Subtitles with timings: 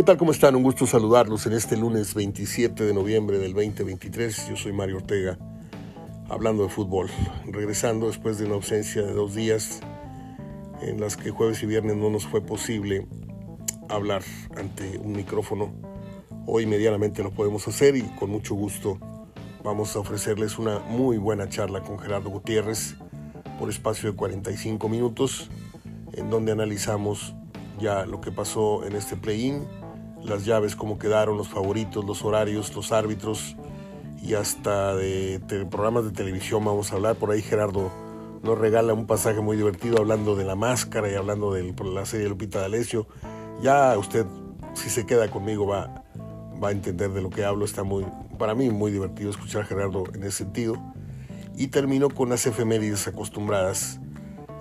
[0.00, 0.16] ¿Qué tal?
[0.16, 0.56] ¿Cómo están?
[0.56, 4.48] Un gusto saludarlos en este lunes 27 de noviembre del 2023.
[4.48, 5.36] Yo soy Mario Ortega,
[6.30, 7.10] hablando de fútbol,
[7.44, 9.80] regresando después de una ausencia de dos días
[10.80, 13.06] en las que jueves y viernes no nos fue posible
[13.90, 14.22] hablar
[14.56, 15.70] ante un micrófono.
[16.46, 18.98] Hoy medianamente lo podemos hacer y con mucho gusto
[19.62, 22.94] vamos a ofrecerles una muy buena charla con Gerardo Gutiérrez
[23.58, 25.50] por espacio de 45 minutos
[26.14, 27.34] en donde analizamos
[27.78, 29.66] ya lo que pasó en este play-in,
[30.22, 33.56] las llaves, cómo quedaron, los favoritos, los horarios, los árbitros
[34.22, 37.16] y hasta de, programas de televisión vamos a hablar.
[37.16, 37.90] Por ahí Gerardo
[38.42, 42.28] nos regala un pasaje muy divertido hablando de la máscara y hablando de la serie
[42.28, 43.06] Lupita D'Alessio.
[43.62, 44.26] Ya usted,
[44.74, 46.04] si se queda conmigo, va,
[46.62, 47.64] va a entender de lo que hablo.
[47.64, 48.06] Está muy,
[48.38, 50.76] para mí muy divertido escuchar a Gerardo en ese sentido.
[51.56, 54.00] Y termino con las efemérides acostumbradas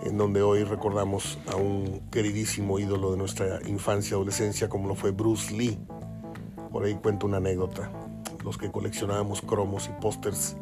[0.04, 4.96] en donde hoy recordamos a un queridísimo ídolo de nuestra infancia y adolescencia como lo
[4.96, 5.78] fue Bruce Lee.
[6.72, 7.92] Por ahí cuento una anécdota.
[8.44, 10.56] Los que coleccionábamos cromos y pósters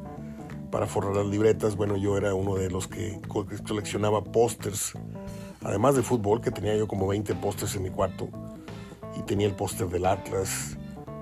[0.71, 4.93] para forrar las libretas, bueno, yo era uno de los que coleccionaba pósters,
[5.63, 8.29] además de fútbol, que tenía yo como 20 pósters en mi cuarto,
[9.17, 10.77] y tenía el póster del Atlas,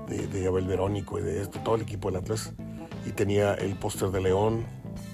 [0.07, 2.53] de, Abel Verónico y de esto, todo el equipo del Atlas,
[3.05, 4.65] y tenía el póster de León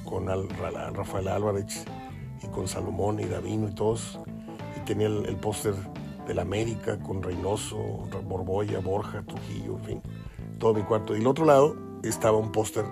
[0.06, 1.86] con Rafael Álvarez,
[2.44, 4.20] y con Salomón y Davino y todos.
[4.78, 5.74] Y tenía el, póster
[6.28, 7.78] del América con Reynoso,
[8.28, 10.02] Borboya, Borja, Trujillo, en fin,
[10.60, 11.16] todo mi cuarto.
[11.16, 12.86] Y el otro lado estaba un póster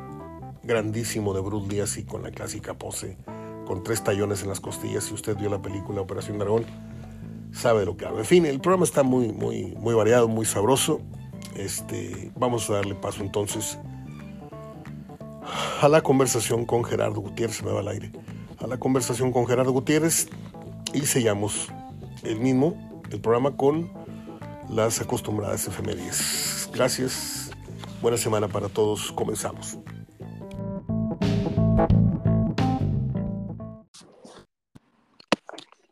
[0.63, 3.17] grandísimo de Bruce Lee, así con la clásica pose,
[3.65, 5.05] con tres tallones en las costillas.
[5.05, 6.65] Si usted vio la película Operación Dragón,
[7.51, 8.19] sabe de lo que hablo.
[8.19, 11.01] En fin, el programa está muy, muy, muy variado, muy sabroso.
[11.55, 13.79] Este, vamos a darle paso entonces
[15.81, 18.11] a la conversación con Gerardo Gutiérrez, se me va al aire
[18.61, 20.27] a la conversación con Gerardo Gutiérrez
[20.93, 21.69] y sellamos
[22.23, 23.91] el mismo, el programa con
[24.69, 26.69] las acostumbradas efemérides.
[26.73, 27.51] Gracias,
[28.01, 29.77] buena semana para todos, comenzamos.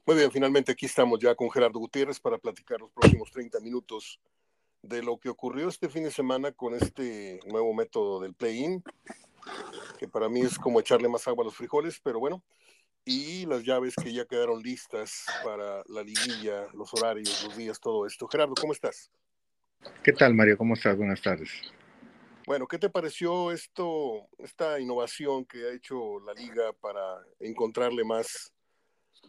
[0.06, 4.20] Muy bien, finalmente aquí estamos ya con Gerardo Gutiérrez para platicar los próximos 30 minutos
[4.82, 8.84] de lo que ocurrió este fin de semana con este nuevo método del play-in,
[9.98, 12.44] que para mí es como echarle más agua a los frijoles, pero bueno,
[13.06, 18.06] y las llaves que ya quedaron listas para la liguilla, los horarios, los días, todo
[18.06, 18.28] esto.
[18.28, 19.10] Gerardo, ¿cómo estás?
[20.04, 20.58] ¿Qué tal, Mario?
[20.58, 20.98] ¿Cómo estás?
[20.98, 21.50] Buenas tardes.
[22.46, 28.54] Bueno, ¿qué te pareció esto, esta innovación que ha hecho la liga para encontrarle más,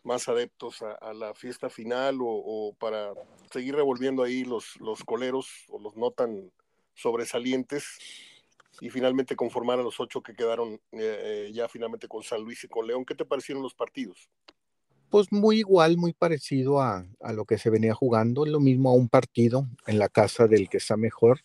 [0.05, 3.13] más adeptos a, la fiesta final o, o, para
[3.53, 6.53] seguir revolviendo ahí los, los coleros o los no tan
[6.95, 7.99] sobresalientes
[8.81, 12.65] y finalmente conformar a los ocho que quedaron eh, eh, ya finalmente con San Luis
[12.65, 13.05] y con León.
[13.05, 14.29] ¿Qué te parecieron los partidos?
[15.11, 19.09] Pues muy igual, muy parecido a, lo que se venía jugando, lo mismo a un
[19.09, 21.41] partido en la casa del que está mejor.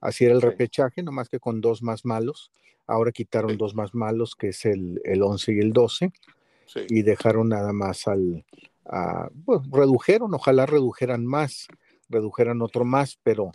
[0.00, 2.52] Así era el repechaje, nomás que con dos más malos.
[2.86, 6.12] Ahora quitaron dos más malos, que es el, el 11 y el 12,
[6.88, 8.44] y dejaron nada más al...
[9.44, 11.68] pues redujeron, ojalá redujeran más,
[12.08, 13.50] redujeran otro más, pero,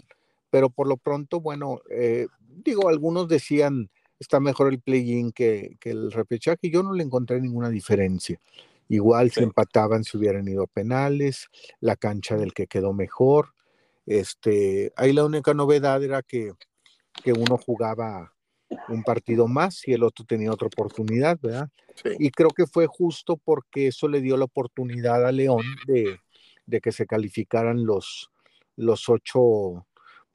[0.50, 3.90] pero por lo pronto, bueno, eh, digo, algunos decían
[4.20, 8.40] está mejor el play-in que, el repechaje, yo no le encontré ninguna diferencia.
[8.88, 11.48] Igual se empataban si hubieran ido a penales,
[11.80, 13.54] la cancha del que quedó mejor.
[14.06, 16.54] Este, ahí la única novedad era que,
[17.24, 18.34] que uno jugaba
[18.90, 21.70] un partido más y el otro tenía otra oportunidad, ¿verdad?
[22.20, 26.20] Y creo que fue justo porque eso le dio la oportunidad a León de,
[26.66, 28.32] de que se calificaran los,
[28.76, 29.86] los ocho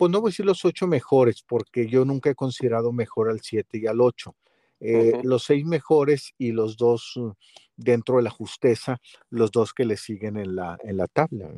[0.00, 3.42] pues no voy a decir los ocho mejores, porque yo nunca he considerado mejor al
[3.42, 4.34] siete y al ocho.
[4.80, 7.34] Eh, los seis mejores y los dos uh,
[7.76, 11.50] dentro de la justeza, los dos que le siguen en la, en la tabla.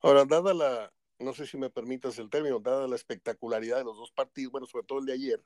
[0.00, 3.98] Ahora, dada la, no sé si me permitas el término, dada la espectacularidad de los
[3.98, 5.40] dos partidos, bueno, sobre todo el de ayer,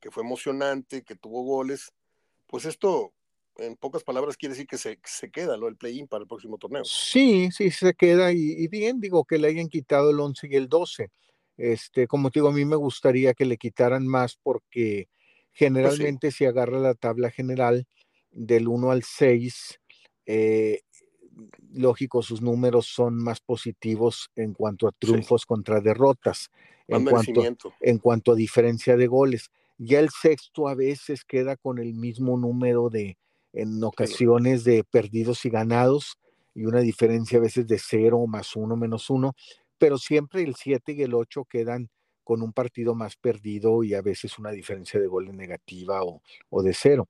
[0.00, 1.92] que fue emocionante, que tuvo goles,
[2.48, 3.12] pues esto,
[3.58, 5.68] en pocas palabras, quiere decir que se, se queda, ¿no?
[5.68, 6.84] El play-in para el próximo torneo.
[6.84, 10.56] Sí, sí, se queda y, y, bien, digo que le hayan quitado el 11 y
[10.56, 11.12] el 12.
[11.56, 16.32] Este, como te digo, a mí me gustaría que le quitaran más porque pues generalmente
[16.32, 17.86] si agarra la tabla general
[18.32, 19.80] del 1 al 6,
[20.26, 20.80] eh,
[21.72, 26.50] lógico, sus números son más positivos en cuanto a triunfos contra derrotas,
[26.88, 27.42] en cuanto,
[27.80, 29.50] en cuanto a diferencia de goles.
[29.78, 33.16] Ya el sexto a veces queda con el mismo número de,
[33.52, 36.18] en ocasiones, de perdidos y ganados,
[36.54, 39.34] y una diferencia a veces de 0 más 1 menos 1
[39.84, 41.90] pero siempre el 7 y el 8 quedan
[42.22, 46.72] con un partido más perdido y a veces una diferencia de goles negativa o, de
[46.72, 47.06] cero.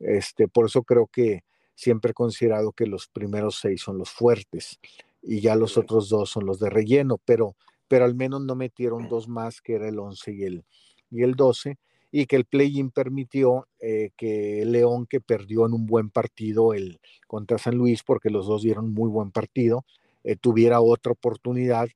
[0.00, 1.44] Este, por eso creo que
[1.76, 4.80] siempre he considerado que los primeros seis son los fuertes
[5.22, 7.54] y ya los otros dos son los de relleno, pero
[7.86, 10.64] pero al menos no metieron dos más, que era el 11 y el,
[11.12, 11.78] y el 12,
[12.10, 16.98] y que el play-in permitió eh, que León, que perdió en un buen partido el,
[17.28, 19.84] contra San Luis, porque los dos dieron muy buen partido,
[20.24, 21.86] eh, tuviera otra oportunidad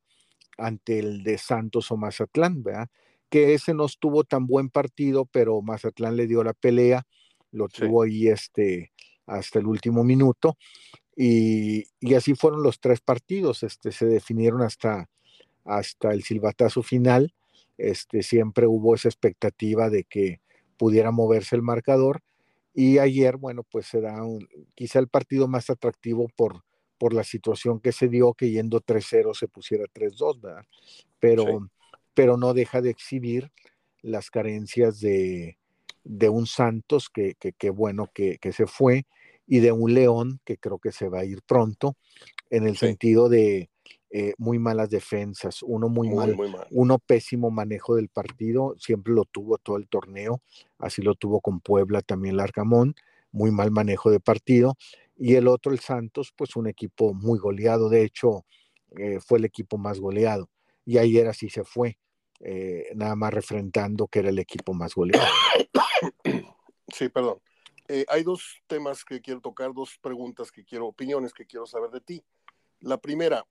[0.61, 2.89] ante el de Santos o Mazatlán, ¿verdad?
[3.29, 7.07] Que ese no estuvo tan buen partido, pero Mazatlán le dio la pelea,
[7.53, 8.93] lo tuvo ahí este,
[9.27, 10.57] hasta el último minuto,
[11.17, 15.11] y, y, así fueron los tres partidos, este, se definieron hasta,
[15.65, 17.35] hasta el silbatazo final,
[17.77, 20.41] este, siempre hubo esa expectativa de que
[20.77, 22.23] pudiera moverse el marcador,
[22.73, 26.63] y ayer, bueno, pues será un, quizá el partido más atractivo por,
[27.01, 30.65] por la situación que se dio, que yendo 3-0 se pusiera 3-2, ¿verdad?
[31.19, 31.71] Pero,
[32.13, 33.51] pero no deja de exhibir
[34.03, 35.57] las carencias de,
[36.05, 39.07] de un Santos que, que, bueno que, que, se fue
[39.47, 41.97] y de un León que creo que se va a ir pronto,
[42.51, 43.71] en el sentido de
[44.11, 46.37] eh, muy malas defensas, uno muy, mal,
[46.71, 50.43] uno pésimo manejo del partido, siempre lo tuvo todo el torneo,
[50.79, 52.95] así lo tuvo con Puebla también Largamón,
[53.33, 54.77] muy mal manejo de partido,
[55.21, 58.47] y el otro, el Santos, pues un equipo muy goleado, de hecho
[58.97, 60.51] eh, fue el equipo más goleado,
[60.87, 61.99] y ayer así se fue,
[62.41, 65.29] eh, nada más refrentando que era el equipo más goleado.
[66.93, 67.41] Sí, perdón.
[68.09, 72.01] hay dos temas que quiero tocar, dos preguntas que quiero, opiniones que quiero saber de
[72.01, 72.25] ti.
[72.81, 73.47] La primera,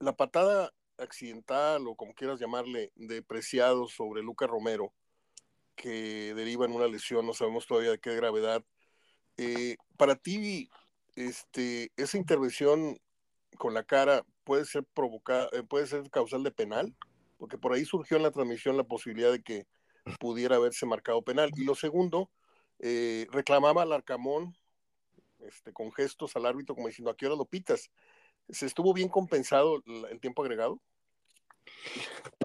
[0.00, 4.92] la patada accidental o como quieras llamarle, de Preciado sobre Luca Romero,
[5.74, 8.64] que deriva en una lesión, no sabemos todavía de qué gravedad.
[9.36, 10.68] Eh, para ti,
[11.16, 12.98] este, esa intervención
[13.56, 16.94] con la cara puede ser provocada, eh, puede ser causal de penal,
[17.38, 19.66] porque por ahí surgió en la transmisión la posibilidad de que
[20.20, 21.50] pudiera haberse marcado penal.
[21.56, 22.30] Y lo segundo,
[22.78, 24.54] eh, reclamaba al Arcamón
[25.40, 27.90] este, con gestos al árbitro como diciendo, ¿a qué hora lo pitas?
[28.48, 30.80] ¿Se estuvo bien compensado el, tiempo agregado?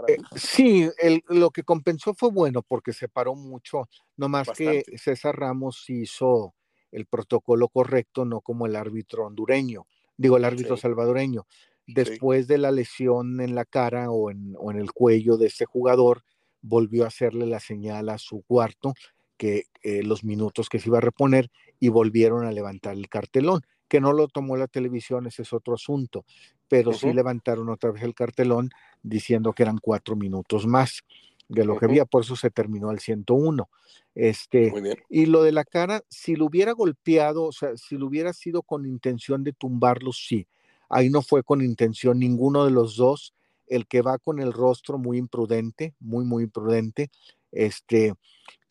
[0.08, 0.90] Eh, sí,
[1.28, 6.54] lo que compensó fue bueno porque se paró mucho, no más que César Ramos hizo
[6.92, 9.86] el protocolo correcto, no como el árbitro hondureño,
[10.18, 11.46] digo el árbitro salvadoreño.
[11.88, 16.24] Después de la lesión en la cara o en, el cuello de ese jugador,
[16.62, 18.94] volvió a hacerle la señal a su cuarto
[19.38, 21.50] que eh, los minutos que se iba a reponer
[21.80, 25.74] y volvieron a levantar el cartelón que no lo tomó la televisión, ese es otro
[25.74, 26.24] asunto,
[26.70, 28.70] pero sí levantaron otra vez el cartelón
[29.02, 31.02] diciendo que eran cuatro minutos más
[31.50, 33.70] de lo que había, por eso se terminó al 101.
[34.16, 34.72] Este,
[35.10, 38.62] y lo de la cara, si lo hubiera golpeado, o sea, si lo hubiera sido
[38.62, 40.48] con intención de tumbarlo, sí.
[40.90, 43.34] Ahí no fue con intención ninguno de los dos.
[43.68, 47.10] El que va con el rostro muy imprudente, muy, muy imprudente,
[47.52, 48.14] este,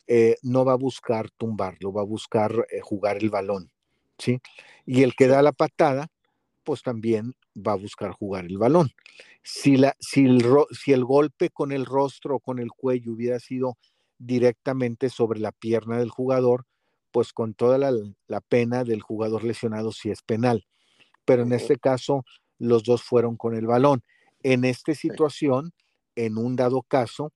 [0.07, 3.71] eh, no va a buscar tumbarlo, va a buscar eh, jugar el balón.
[4.17, 4.41] ¿sí?
[4.85, 6.09] Y el que da la patada,
[6.63, 8.91] pues también va a buscar jugar el balón.
[9.43, 13.39] Si, la, si, el, si el golpe con el rostro o con el cuello hubiera
[13.39, 13.77] sido
[14.17, 16.65] directamente sobre la pierna del jugador,
[17.11, 20.65] pues con toda la, pena del jugador lesionado si es penal.
[21.25, 22.25] Pero en este caso,
[22.57, 24.03] los dos fueron con el balón.
[24.43, 25.73] En esta situación,
[26.15, 27.33] en un dado caso,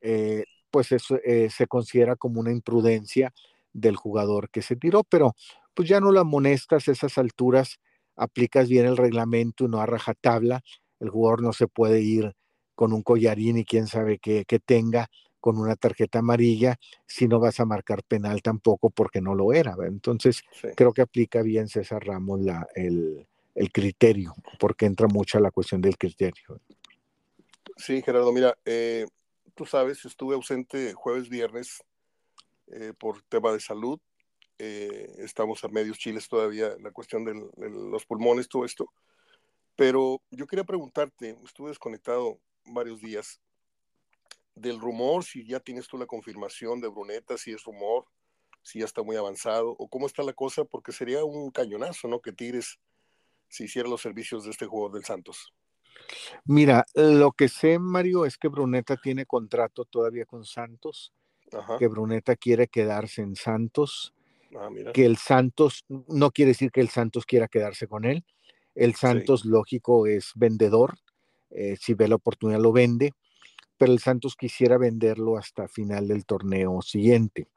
[0.00, 3.32] eh, pues eso eh, se considera como una imprudencia
[3.72, 5.34] del jugador que se tiró, pero
[5.74, 7.80] pues ya no lo amonestas a esas alturas,
[8.16, 10.62] aplicas bien el reglamento y no a rajatabla,
[11.00, 12.34] el jugador no se puede ir
[12.74, 15.08] con un collarín y quién sabe qué, tenga
[15.40, 19.76] con una tarjeta amarilla si no vas a marcar penal tampoco porque no lo era.
[19.86, 20.42] Entonces,
[20.74, 23.26] creo que aplica bien César Ramos la, el,
[23.72, 26.60] criterio, porque entra mucho a la cuestión del criterio.
[27.76, 29.06] Sí, Gerardo, mira, eh,
[29.54, 31.82] tú sabes, estuve ausente jueves, viernes
[32.68, 34.00] eh, por tema de salud.
[34.58, 37.34] Eh, estamos a medios chiles todavía, la cuestión de
[37.70, 38.92] los pulmones, todo esto.
[39.76, 43.40] Pero yo quería preguntarte, estuve desconectado varios días,
[44.54, 48.04] del rumor, si ya tienes tú la confirmación de Bruneta, si es rumor,
[48.62, 52.20] si ya está muy avanzado, o cómo está la cosa, porque sería un cañonazo, ¿no?
[52.20, 52.78] Que Tigres
[53.48, 55.52] si hiciera los servicios de este jugador del Santos.
[56.44, 61.12] Mira, lo que sé, Mario, es que Bruneta tiene contrato todavía con Santos,
[61.78, 64.12] que Bruneta quiere quedarse en Santos
[64.56, 68.24] Ah, que el Santos, no quiere decir que el Santos quiera quedarse con él.
[68.74, 70.94] El Santos, lógico, es vendedor.
[71.50, 73.12] Eh, si ve la oportunidad, lo vende.
[73.76, 77.48] Pero el Santos quisiera venderlo hasta final del torneo siguiente.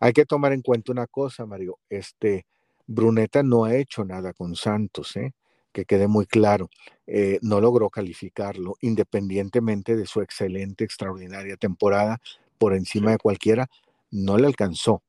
[0.00, 1.78] Hay que tomar en cuenta una cosa, Mario.
[1.90, 2.46] Este,
[2.86, 5.32] Bruneta no ha hecho nada con Santos, ¿eh?
[5.72, 6.70] que quede muy claro.
[7.06, 12.18] Eh, no logró calificarlo, independientemente de su excelente, extraordinaria temporada,
[12.56, 13.68] por encima de cualquiera,
[14.10, 15.02] no le alcanzó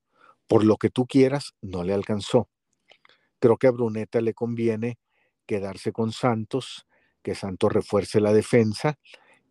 [0.48, 2.50] por lo que tú quieras, no le alcanzó.
[3.39, 4.98] Creo que a Bruneta le conviene
[5.46, 6.86] quedarse con Santos,
[7.22, 8.98] que Santos refuerce la defensa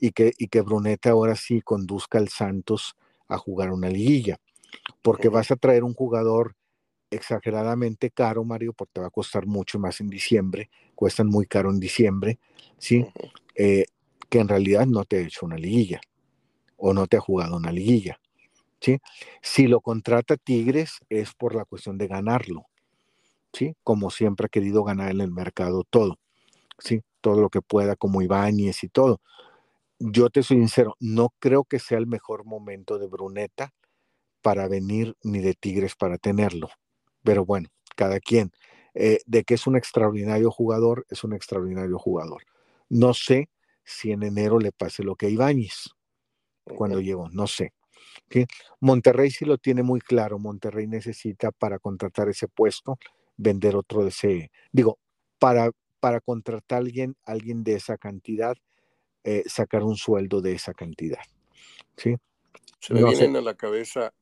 [0.00, 2.96] y que, y que Bruneta ahora sí conduzca al Santos
[3.28, 4.38] a jugar una liguilla.
[5.02, 6.54] Porque vas a traer un jugador
[7.10, 11.70] exageradamente caro, Mario, porque te va a costar mucho más en diciembre, cuestan muy caro
[11.70, 12.38] en diciembre,
[12.78, 13.06] ¿sí?
[13.54, 13.84] Eh,
[14.28, 16.00] que en realidad no te ha hecho una liguilla
[16.76, 18.20] o no te ha jugado una liguilla,
[18.80, 18.98] ¿sí?
[19.42, 22.66] Si lo contrata Tigres es por la cuestión de ganarlo,
[23.52, 23.74] ¿sí?
[23.84, 26.18] Como siempre ha querido ganar en el mercado todo,
[26.78, 27.02] ¿sí?
[27.20, 29.20] Todo lo que pueda, como Ibáñez y todo.
[29.98, 33.72] Yo te soy sincero, no creo que sea el mejor momento de Bruneta
[34.42, 36.68] para venir ni de Tigres para tenerlo
[37.26, 38.52] pero bueno, cada quien.
[38.94, 42.44] Eh, de que es un extraordinario jugador, es un extraordinario jugador.
[42.88, 43.50] No sé
[43.84, 45.90] si en enero le pase lo que a Ibáñez
[46.76, 47.72] cuando llegó, no sé.
[48.80, 50.38] Monterrey sí lo tiene muy claro.
[50.38, 52.98] Monterrey necesita para contratar ese puesto,
[53.36, 54.98] vender otro de ese, digo,
[55.38, 55.70] para,
[56.00, 58.56] para contratar a alguien, alguien de esa cantidad,
[59.24, 61.22] eh, sacar un sueldo de esa cantidad.
[61.96, 62.16] ¿sí?
[62.80, 64.12] Se me vienen a la cabeza,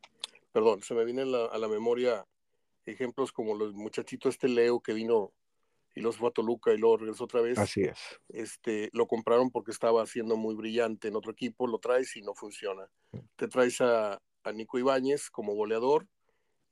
[0.52, 2.24] perdón, se me viene a la memoria
[2.86, 5.32] ejemplos como los muchachitos este Leo que vino
[5.94, 7.58] y los fue a Toluca y luego regresó otra vez.
[7.58, 7.98] Así es.
[8.28, 12.34] Este, lo compraron porque estaba siendo muy brillante en otro equipo, lo traes y no
[12.34, 12.88] funciona.
[13.36, 16.08] Te traes a, a Nico Ibáñez como goleador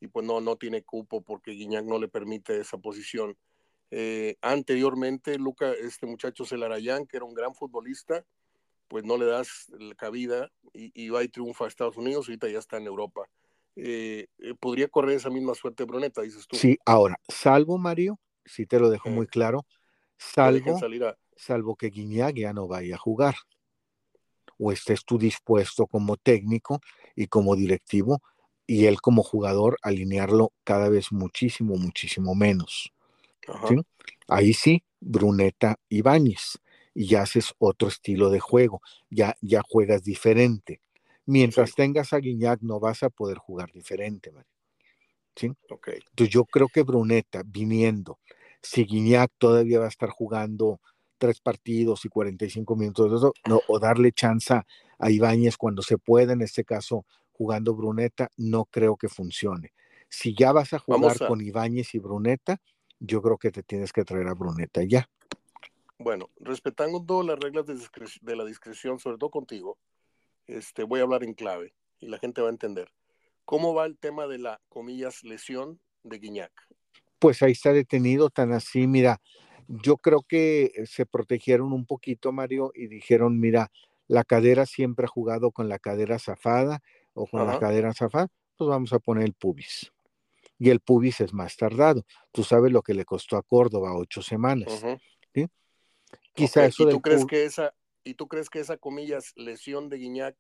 [0.01, 3.37] y pues no, no tiene cupo porque Guiñac no le permite esa posición.
[3.91, 8.25] Eh, anteriormente, Luca, este muchacho Celarayán, que era un gran futbolista,
[8.89, 12.59] pues no le das cabida y, y va y triunfa a Estados Unidos, ahorita ya
[12.59, 13.29] está en Europa.
[13.77, 16.57] Eh, eh, podría correr esa misma suerte Bruneta, dices tú.
[16.57, 19.67] Sí, ahora, salvo Mario, si te lo dejo muy claro,
[20.17, 20.79] salvo,
[21.37, 23.37] salvo que Guiñac ya no vaya a jugar.
[24.59, 26.81] O estés tú dispuesto como técnico
[27.17, 28.23] y como directivo
[28.67, 32.93] y él como jugador alinearlo cada vez muchísimo, muchísimo menos.
[34.29, 36.59] Ahí sí, Bruneta y Bañez,
[36.95, 38.81] y ya haces otro estilo de juego,
[39.11, 40.81] ya, ya juegas diferente.
[41.27, 44.33] Mientras tengas a Guiñac no vas a poder jugar diferente,
[45.35, 45.51] ¿Sí?
[45.71, 46.01] Okay.
[46.11, 48.19] Entonces yo creo que Bruneta viniendo,
[48.61, 50.81] si Guiñac todavía va a estar jugando
[51.19, 54.55] tres partidos y 45 minutos no, o darle chance
[54.99, 59.73] a Ibáñez cuando se pueda, en este caso jugando Bruneta, no creo que funcione.
[60.09, 62.61] Si ya vas a jugar con Ibáñez y Bruneta,
[63.01, 65.09] yo creo que te tienes que traer a Bruneta ya.
[65.99, 67.79] Bueno, respetando todas las reglas de,
[68.21, 69.79] de la discreción, sobre todo contigo,
[70.47, 72.93] este, voy a hablar en clave y la gente va a entender.
[73.53, 76.53] ¿Cómo va el tema de la, comillas, lesión de Guiñac?
[77.19, 79.21] Pues ahí está detenido, tan así, mira,
[79.69, 83.71] yo creo que se protegieron un poquito, Mario, y dijeron, mira,
[84.07, 86.81] la cadera siempre ha jugado con la cadera zafada
[87.13, 89.93] o con la cadera zafada, pues vamos a poner el pubis.
[90.59, 92.07] Y el pubis es más tardado.
[92.33, 94.83] Tú sabes lo que le costó a Córdoba, ocho semanas.
[96.33, 99.99] Quizá eso ¿Y tú crees que esa, ¿Y tú crees que esa, comillas, lesión de
[99.99, 100.37] Guiñac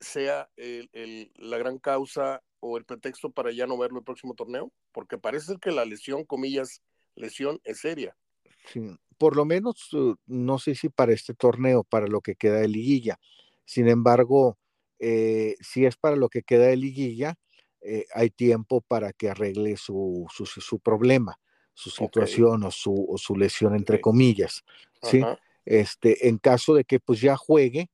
[0.00, 4.72] sea la gran causa o el pretexto para ya no verlo el próximo torneo?
[4.92, 6.82] Porque parece ser que la lesión, comillas,
[7.14, 8.16] lesión es seria.
[8.72, 12.60] Sí, por lo menos, uh, no sé si para este torneo, para lo que queda
[12.60, 13.18] de liguilla.
[13.64, 14.58] Sin embargo,
[14.98, 17.34] eh, si es para lo que queda de liguilla,
[17.80, 21.38] eh, hay tiempo para que arregle su, su, problema,
[21.74, 24.64] su situación o, su, o, su, lesión, entre comillas.
[25.02, 25.22] ¿sí?
[25.64, 27.90] Este, en caso de que pues ya juegue,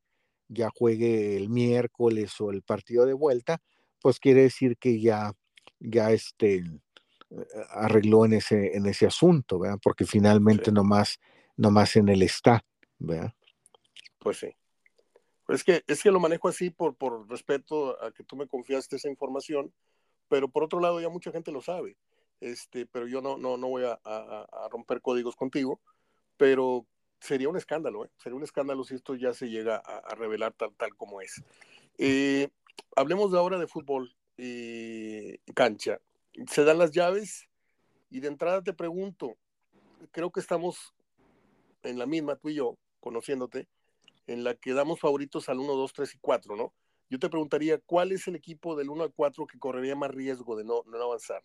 [0.48, 3.60] ya juegue el miércoles o el partido de vuelta,
[4.00, 5.32] pues quiere decir que ya,
[5.80, 6.64] ya este,
[7.70, 9.78] arregló en ese, en ese asunto, ¿verdad?
[9.82, 11.18] Porque finalmente nomás,
[11.56, 12.64] nomás en el está,
[12.98, 13.32] ¿verdad?
[14.18, 14.48] Pues sí.
[15.46, 18.48] Pues es que, es que lo manejo así por, por respeto a que tú me
[18.48, 19.72] confiaste esa información,
[20.28, 21.96] pero por otro lado ya mucha gente lo sabe.
[22.40, 25.80] Este, pero yo no, no, no voy a, a romper códigos contigo,
[26.36, 26.86] pero
[27.24, 28.10] sería un escándalo, ¿eh?
[28.18, 31.42] sería un escándalo si esto ya se llega a, revelar tal, tal como es.
[31.96, 32.48] Eh,
[32.96, 36.00] hablemos de ahora de fútbol y cancha.
[36.48, 37.48] Se dan las llaves
[38.10, 39.36] y de entrada te pregunto,
[40.10, 40.94] creo que estamos
[41.82, 43.68] en la misma, tú y yo, conociéndote,
[44.26, 46.72] en la que damos favoritos al 1, 2, 3 y 4, ¿no?
[47.10, 50.56] Yo te preguntaría, ¿cuál es el equipo del 1 al 4 que correría más riesgo
[50.56, 51.42] de no, no avanzar?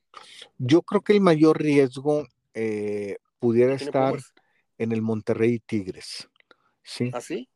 [0.57, 4.17] Yo creo que el mayor riesgo eh, pudiera estar
[4.79, 6.27] en el Monterrey Tigres.
[6.81, 7.11] ¿Sí?
[7.13, 7.47] ¿Ah, sí?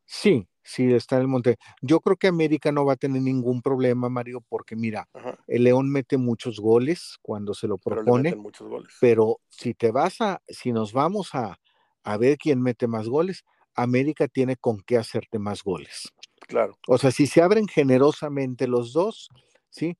[0.62, 1.56] Sí, está en el Monterrey.
[1.82, 5.08] Yo creo que América no va a tener ningún problema, Mario, porque mira,
[5.48, 8.94] el León mete muchos goles cuando se lo propone, pero, muchos goles.
[9.00, 11.58] pero si te vas a, si nos vamos a,
[12.04, 16.12] a ver quién mete más goles, América tiene con qué hacerte más goles.
[16.46, 16.78] Claro.
[16.86, 19.28] O sea, si se abren generosamente los dos,
[19.70, 19.96] ¿sí?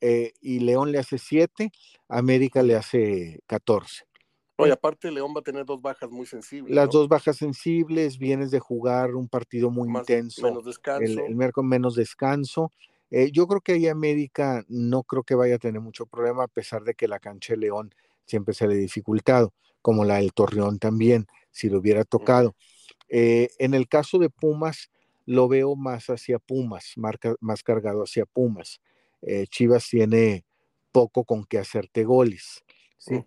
[0.00, 1.72] Eh, y León le hace siete,
[2.08, 3.40] América le hace
[4.54, 4.62] catorce.
[4.68, 6.74] Oye, aparte León va a tener dos bajas muy sensibles.
[6.74, 10.42] Las dos bajas sensibles, vienes de jugar un partido muy intenso.
[10.42, 11.04] Menos descanso.
[11.04, 12.72] El, el con menos descanso.
[13.10, 16.48] Eh, yo creo que ahí América no creo que vaya a tener mucho problema, a
[16.48, 17.94] pesar de que la cancha de León
[18.26, 22.56] siempre se le ha dificultado, como la del Torreón también, si lo hubiera tocado.
[23.08, 24.90] Eh, en el caso de Pumas,
[25.26, 28.80] lo veo más hacia Pumas, más cargado hacia Pumas.
[29.22, 30.44] Eh, Chivas tiene
[30.90, 32.64] poco con que hacerte goles.
[32.98, 33.22] ¿sí?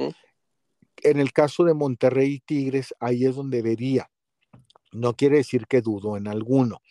[1.03, 4.09] En el caso de Monterrey y Tigres, ahí es donde vería.
[4.91, 6.81] No quiere decir que dudo en alguno.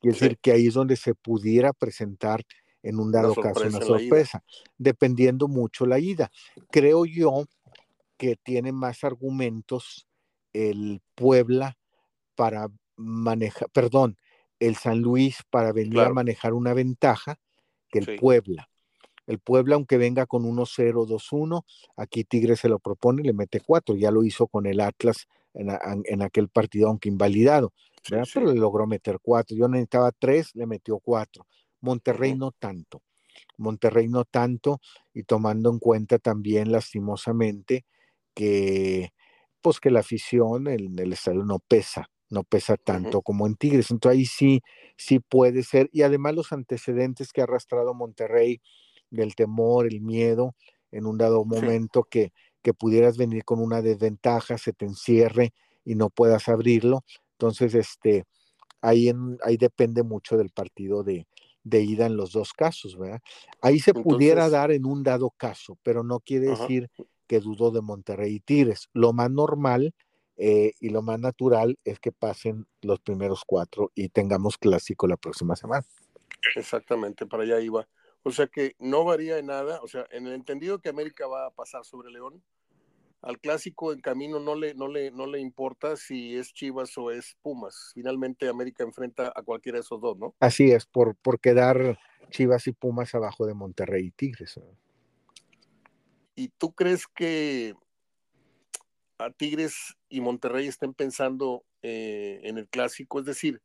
[0.00, 2.44] Quiere decir que ahí es donde se pudiera presentar
[2.82, 4.44] en un dado caso una sorpresa,
[4.76, 6.30] dependiendo mucho la ida.
[6.70, 7.46] Creo yo
[8.18, 10.06] que tiene más argumentos
[10.52, 11.78] el Puebla
[12.34, 14.18] para manejar, perdón,
[14.60, 17.38] el San Luis para venir a manejar una ventaja
[17.88, 18.68] que el Puebla.
[19.26, 21.64] El Puebla, aunque venga con 1-0, 2-1,
[21.96, 23.96] aquí Tigre se lo propone y le mete 4.
[23.96, 27.72] Ya lo hizo con el Atlas en, aquel partido, aunque invalidado.
[28.08, 29.56] Pero le logró meter 4.
[29.56, 31.46] Yo necesitaba 3, le metió 4.
[31.80, 33.02] Monterrey no tanto.
[33.56, 34.80] Monterrey no tanto,
[35.12, 37.84] y tomando en cuenta también lastimosamente
[38.32, 39.10] que
[39.60, 43.90] pues que la afición en el estadio no pesa no pesa tanto como en Tigres.
[43.90, 44.62] Entonces ahí sí,
[44.96, 45.88] sí puede ser.
[45.92, 48.60] Y además los antecedentes que ha arrastrado Monterrey
[49.14, 50.54] del temor, el miedo,
[50.90, 55.52] en un dado momento que, que pudieras venir con una desventaja, se te encierre
[55.84, 57.04] y no puedas abrirlo.
[57.32, 58.24] Entonces, este,
[58.80, 61.26] ahí, en, ahí depende mucho del partido de,
[61.64, 63.20] de ida en los dos casos, ¿verdad?
[63.60, 66.90] Ahí se pudiera dar en un dado caso, pero no quiere decir
[67.26, 68.88] que dudó de Monterrey y Tigres.
[68.92, 69.94] Lo más normal
[70.36, 75.16] eh, y lo más natural es que pasen los primeros cuatro y tengamos clásico la
[75.16, 75.84] próxima semana.
[76.54, 77.88] Exactamente, para allá iba.
[78.24, 81.46] O sea que no varía en nada, o sea, en el entendido que América va
[81.46, 82.42] a pasar sobre León,
[83.20, 87.10] al clásico en camino no le, no le, no le importa si es Chivas o
[87.10, 87.92] es Pumas.
[87.94, 90.34] Finalmente América enfrenta a cualquiera de esos dos, ¿no?
[90.40, 91.98] Así es, por, por quedar
[92.30, 94.58] Chivas y Pumas abajo de Monterrey y Tigres.
[96.34, 97.74] ¿Y tú crees que
[99.18, 103.20] a Tigres y Monterrey estén pensando eh, en el clásico?
[103.20, 103.62] Es decir,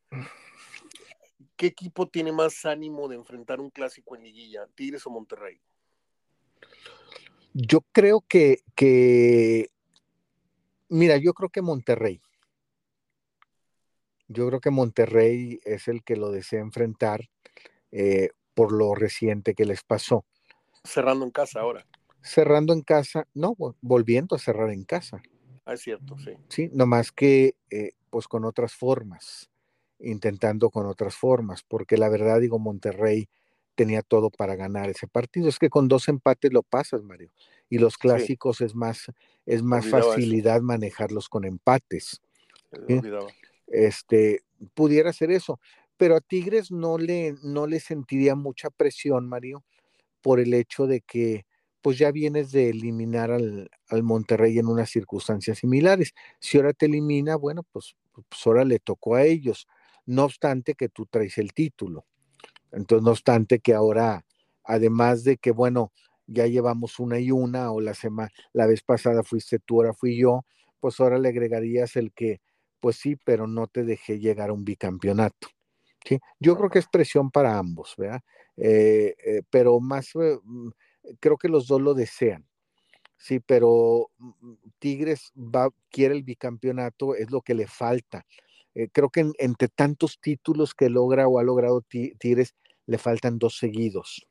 [1.60, 5.60] ¿qué equipo tiene más ánimo de enfrentar un clásico en liguilla, Tigres o Monterrey?
[7.54, 9.70] Yo creo que, que,
[10.88, 12.22] mira, yo creo que Monterrey.
[14.30, 17.30] Yo creo que Monterrey es el que lo desea enfrentar
[17.92, 20.24] eh, por lo reciente que les pasó.
[20.86, 21.86] Cerrando en casa ahora.
[22.22, 25.22] Cerrando en casa, no, volviendo a cerrar en casa.
[25.66, 26.32] Ah, es cierto, sí.
[26.48, 29.50] Sí, nomás que eh, pues con otras formas,
[30.00, 33.28] intentando con otras formas, porque la verdad digo, Monterrey
[33.76, 35.48] tenía todo para ganar ese partido.
[35.48, 37.32] Es que con dos empates lo pasas, Mario.
[37.70, 39.12] Y los clásicos es más,
[39.46, 42.22] es más facilidad manejarlos con empates.
[43.68, 45.60] Este, pudiera ser eso.
[45.96, 49.64] Pero a Tigres no le, no le sentiría mucha presión, Mario,
[50.22, 51.46] por el hecho de que
[51.82, 53.70] pues ya vienes de eliminar al,
[54.04, 56.14] Monterrey en unas circunstancias similares.
[56.40, 59.68] Si ahora te elimina, bueno, pues, pues, ahora le tocó a ellos,
[60.10, 62.06] no obstante que tú traes el título.
[62.72, 64.26] Entonces, no obstante que ahora,
[64.64, 65.92] además de que, bueno,
[66.26, 70.18] ya llevamos una y una, o la semana, la vez pasada fuiste tú, ahora fui
[70.18, 70.46] yo,
[70.80, 72.42] pues ahora le agregarías el que,
[72.80, 75.50] pues sí, pero no te dejé llegar a un bicampeonato.
[76.04, 76.20] ¿sí?
[76.40, 78.22] Yo creo que es presión para ambos, ¿verdad?
[78.58, 80.40] Eh, eh, pero más, eh,
[81.20, 82.48] creo que los dos lo desean.
[83.16, 88.26] Sí, pero mm, mm, Tigres va, quiere el bicampeonato, es lo que le falta.
[88.76, 92.56] Eh, creo que entre tantos títulos que logra o ha logrado Tigres,
[92.86, 94.28] le faltan dos seguidos.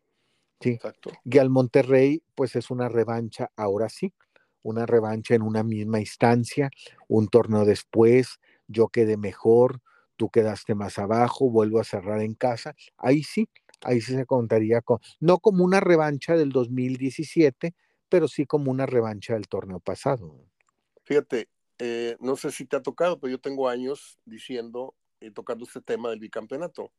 [0.60, 0.70] ¿sí?
[0.70, 1.12] Exacto.
[1.24, 4.12] Y al Monterrey, pues es una revancha, ahora sí,
[4.62, 6.70] una revancha en una misma instancia,
[7.08, 9.80] un torneo después, yo quedé mejor,
[10.16, 13.48] tú quedaste más abajo, vuelvo a cerrar en casa, ahí sí,
[13.82, 17.74] ahí sí se contaría con, no como una revancha del 2017,
[18.08, 20.34] pero sí como una revancha del torneo pasado.
[21.04, 25.64] Fíjate, eh, no sé si te ha tocado, pero yo tengo años diciendo y tocando
[25.64, 26.90] este tema del bicampeonato.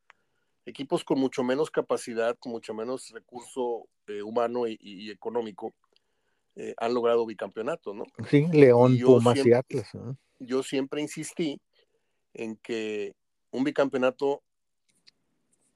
[0.66, 5.74] Equipos con mucho menos capacidad, con mucho menos recurso eh, humano y, económico,
[6.56, 8.06] eh, han logrado bicampeonato, ¿no?
[8.30, 9.90] Sí, León, Pumas y Atlas.
[10.40, 11.60] Yo siempre insistí
[12.34, 13.16] en que
[13.52, 14.44] un bicampeonato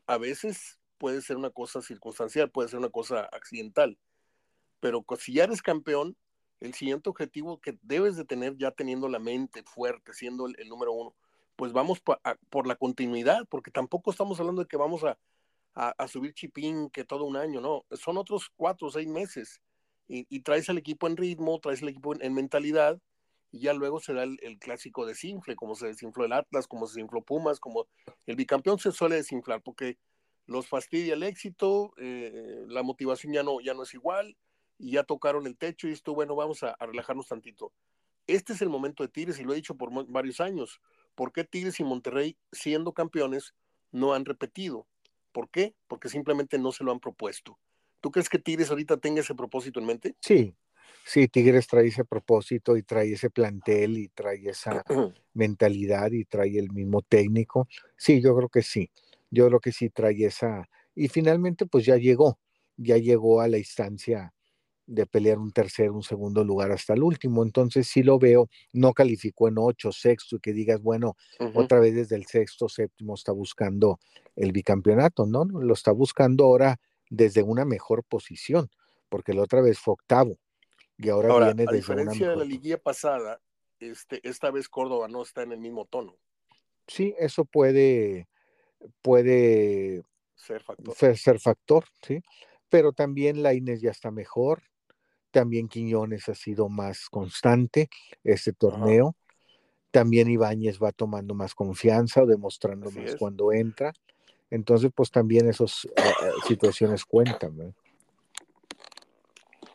[0.05, 3.97] a veces puede ser una cosa circunstancial, puede ser una cosa accidental,
[4.79, 6.15] pero si ya eres campeón,
[6.63, 10.93] el siguiente objetivo que debes de tener ya teniendo la mente fuerte, siendo el, número
[10.93, 11.13] uno,
[11.58, 12.02] pues vamos
[12.49, 15.17] por la continuidad, porque tampoco estamos hablando de que vamos a,
[16.08, 19.62] subir chipín que todo un año, no, son otros cuatro o seis meses.
[20.08, 22.97] y, traes al equipo en ritmo, traes al equipo en, mentalidad,
[23.52, 26.93] y ya luego se da el, clásico desinfle, como se desinfló el Atlas, como se
[26.95, 27.88] desinfló Pumas, como
[28.26, 29.97] el bicampeón se suele desinflar, porque
[30.45, 34.38] los fastidia el éxito, eh, la motivación ya no, ya no es igual,
[34.77, 37.71] y ya tocaron el techo y esto, bueno, vamos a, a, relajarnos tantito.
[38.27, 40.81] Este es el momento de Tigres, y lo he dicho por varios años.
[41.15, 43.53] ¿Por qué Tigres y Monterrey, siendo campeones,
[43.91, 44.88] no han repetido?
[45.31, 45.75] ¿Por qué?
[45.88, 47.59] Porque simplemente no se lo han propuesto.
[47.99, 50.15] ¿Tú crees que Tigres ahorita tenga ese propósito en mente?
[50.19, 50.55] Sí,
[51.05, 54.83] sí, Tigres trae ese propósito y trae ese plantel y trae esa
[55.33, 57.67] mentalidad y trae el mismo técnico.
[57.97, 58.89] Sí, yo creo que sí.
[59.31, 60.69] Yo creo que sí trae esa.
[60.95, 62.39] Y finalmente, pues ya llegó,
[62.77, 64.33] ya llegó a la instancia
[64.86, 67.43] de pelear un tercer, un segundo lugar hasta el último.
[67.43, 71.15] Entonces sí lo veo, no calificó en ocho, sexto, y que digas, bueno,
[71.54, 74.00] otra vez desde el sexto, séptimo está buscando
[74.36, 75.46] el bicampeonato, ¿no?
[75.46, 78.69] Lo está buscando ahora desde una mejor posición,
[79.10, 80.38] porque la otra vez fue octavo
[80.98, 83.41] y ahora, viene desde a diferencia de la liguilla pasada,
[83.80, 86.17] este, esta vez Córdoba no está en el mismo tono.
[86.88, 88.28] Sí, eso puede,
[89.02, 90.04] puede
[90.36, 90.96] ser factor.
[91.15, 92.22] ser factor, sí,
[92.69, 94.63] pero también la Inés ya está mejor,
[95.34, 97.89] también Quiñones ha sido más constante
[98.24, 99.15] este torneo.
[99.91, 103.91] También Ibáñez va tomando más confianza o demostrando más cuando entra.
[104.50, 107.76] Entonces, pues también esas eh, eh, situaciones cuentan.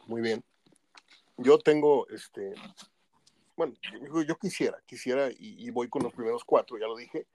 [0.07, 0.43] Muy bien.
[1.37, 2.55] Yo tengo, este,
[3.57, 3.75] bueno,
[4.27, 7.27] yo, quisiera, quisiera, y, voy con los primeros cuatro, ya lo dije,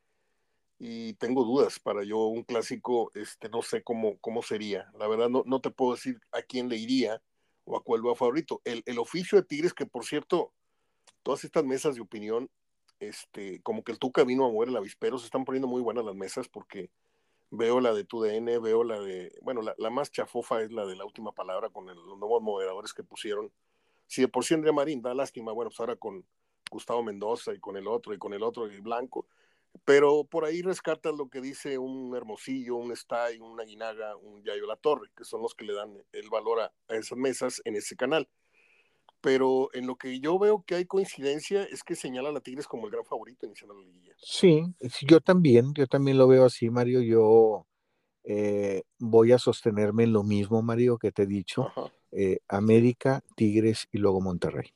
[0.80, 4.92] y tengo dudas para yo un clásico, este, no sé cómo, cómo sería.
[4.98, 7.22] La verdad, no, no te puedo decir a quién le iría,
[7.66, 8.62] o a cuál va favorito.
[8.66, 10.52] El, el, oficio de Tigres, que por cierto,
[11.24, 12.50] todas estas mesas de opinión,
[13.00, 16.06] este, como que el Tuca vino a mover el avispero, se están poniendo muy buenas
[16.06, 16.90] las mesas porque
[17.52, 20.96] veo la de TUDN, veo la de, bueno, la, la más chafofa es la de
[20.96, 23.52] la última palabra con los nuevos moderadores que pusieron.
[24.08, 26.26] Si de por sí Andrea Marín da lástima, bueno, pues ahora con
[26.72, 29.28] Gustavo Mendoza y con el otro y con el otro y Blanco,
[29.86, 34.66] pero por ahí rescatas lo que dice un Hermosillo, un Stay, un Aguinaga, un Yayo
[34.66, 37.96] La Torre, que son los que le dan el valor a, esas mesas en ese
[37.96, 38.30] canal.
[39.20, 42.86] Pero en lo que yo veo que hay coincidencia es que señalan a Tigres como
[42.86, 44.14] el gran favorito iniciando la liguilla.
[44.18, 44.64] Sí,
[45.02, 47.02] yo también, yo también lo veo así, Mario.
[47.02, 47.66] Yo
[48.26, 51.72] eh, voy a sostenerme en lo mismo, Mario, que te he dicho.
[52.12, 54.74] Eh, América, Tigres y luego Monterrey.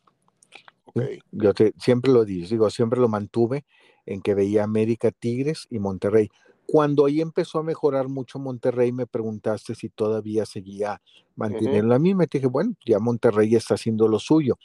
[1.32, 3.66] Yo te, siempre lo digo, siempre lo mantuve
[4.08, 6.30] en que veía América, Tigres y Monterrey.
[6.66, 11.02] Cuando ahí empezó a mejorar mucho Monterrey, me preguntaste si todavía seguía
[11.36, 12.16] manteniendo a mí.
[12.16, 14.58] Me dije, bueno, ya Monterrey está haciendo lo suyo.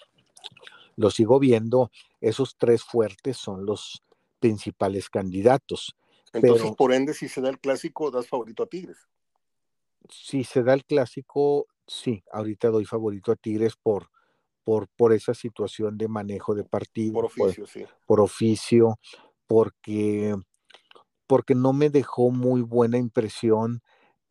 [0.96, 1.90] Lo sigo viendo.
[2.20, 4.02] Esos tres fuertes son los
[4.40, 5.94] principales candidatos.
[6.32, 8.96] Entonces, por ende, si se da el clásico, das favorito a Tigres.
[10.08, 14.08] Si se da el clásico, sí, ahorita doy favorito a Tigres por,
[14.64, 17.12] por, por esa situación de manejo de partido.
[17.12, 17.84] Por oficio, sí.
[18.06, 18.98] Por oficio,
[19.46, 20.34] porque,
[21.26, 23.82] porque no me dejó muy buena impresión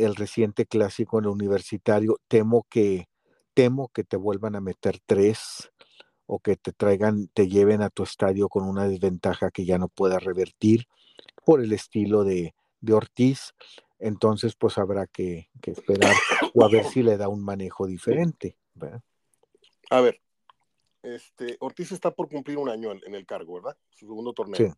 [0.05, 2.19] el reciente clásico en el universitario.
[2.27, 3.07] Temo que,
[3.53, 5.71] temo que te vuelvan a meter tres
[6.25, 9.89] o que te traigan, te lleven a tu estadio con una desventaja que ya no
[9.89, 10.85] pueda revertir
[11.45, 13.53] por el estilo de, de Ortiz.
[13.99, 16.15] Entonces, pues habrá que, esperar
[16.53, 18.57] o a ver si le da un manejo diferente.
[19.89, 20.21] A ver,
[21.03, 23.77] este, Ortiz está por cumplir un año en, el cargo, ¿verdad?
[23.89, 24.57] Su segundo torneo.
[24.57, 24.73] Sí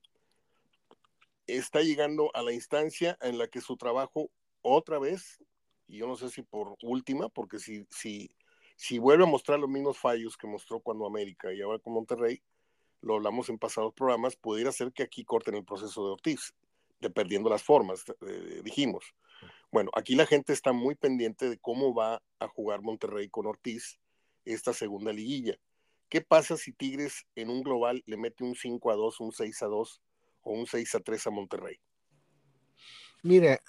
[1.47, 4.29] está llegando a la instancia en la que su trabajo
[4.61, 5.43] otra vez,
[5.87, 8.35] y yo no sé si por última, porque si, si,
[8.75, 12.41] si vuelve a mostrar los mismos fallos que mostró cuando América y ahora con Monterrey,
[13.01, 16.53] lo hablamos en pasados programas, pudiera ser que aquí corten el proceso de Ortiz,
[17.01, 19.13] de perdiendo las formas, eh, dijimos.
[19.71, 23.99] Bueno, aquí la gente está muy pendiente de cómo va a jugar Monterrey con Ortiz
[24.45, 25.57] esta segunda liguilla.
[26.07, 29.63] ¿Qué pasa si Tigres en un global le mete un 5 a 2, un 6
[29.63, 30.01] a 2
[30.43, 31.79] o un 6 a 3 a Monterrey?
[33.23, 33.59] Mira,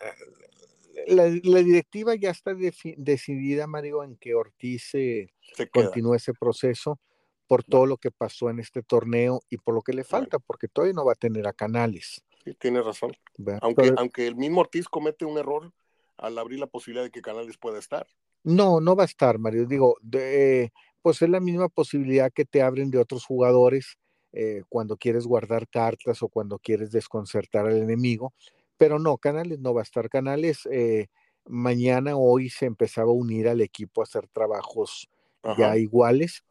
[1.06, 4.92] la, directiva ya está decidida, Mario, en que Ortiz
[5.72, 6.98] continúe ese proceso
[7.46, 10.68] por todo lo que pasó en este torneo y por lo que le falta, porque
[10.68, 12.22] todavía no va a tener a Canales.
[12.44, 13.12] Sí, tiene razón.
[13.60, 15.72] Aunque, aunque el mismo Ortiz comete un error
[16.16, 18.06] al abrir la posibilidad de que Canales pueda estar.
[18.42, 19.66] No, no va a estar, Mario.
[19.66, 19.96] Digo,
[21.02, 23.98] pues es la misma posibilidad que te abren de otros jugadores
[24.34, 28.34] eh, cuando quieres guardar cartas o cuando quieres desconcertar al enemigo.
[28.76, 30.08] Pero no, Canales no va a estar.
[30.10, 31.06] Canales eh,
[31.46, 35.08] mañana, hoy se empezaba a unir al equipo a hacer trabajos
[35.56, 36.44] ya iguales.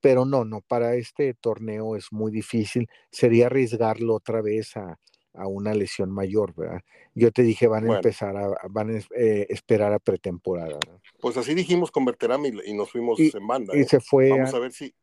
[0.00, 2.88] Pero no, no, para este torneo es muy difícil.
[3.10, 4.98] Sería arriesgarlo otra vez a,
[5.36, 6.80] a una lesión mayor, ¿verdad?
[7.14, 10.78] Yo te dije, van a empezar a, van a eh, esperar a pretemporada.
[11.20, 13.76] Pues así dijimos con Berterami y nos fuimos en banda.
[13.76, 13.84] Y ¿eh?
[13.84, 14.30] se fue.
[14.30, 14.94] Vamos a ver si.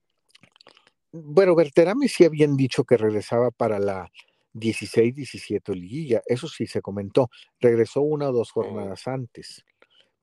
[1.13, 4.11] Bueno, Berterami sí habían dicho que regresaba para la
[4.55, 7.29] 16-17 liguilla, eso sí se comentó.
[7.59, 9.63] Regresó una o dos jornadas antes.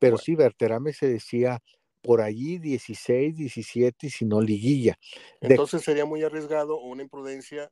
[0.00, 1.62] Pero sí, Berterame se decía
[2.02, 4.98] por allí 16, 17 y si no liguilla.
[5.40, 7.70] Entonces sería muy arriesgado o una imprudencia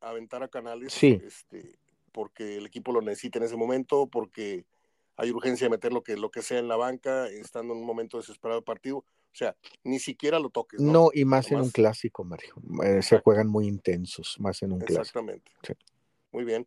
[0.00, 1.18] aventar a Canales sí.
[1.24, 1.78] este,
[2.12, 4.66] porque el equipo lo necesita en ese momento, porque
[5.16, 7.86] hay urgencia de meter lo que, lo que sea en la banca, estando en un
[7.86, 9.04] momento desesperado del partido.
[9.34, 10.80] O sea, ni siquiera lo toques.
[10.80, 12.54] No, y más en un clásico, Mario.
[12.84, 15.00] Eh, se juegan muy intensos, más en un clásico.
[15.00, 15.50] Exactamente.
[16.30, 16.64] Muy bien.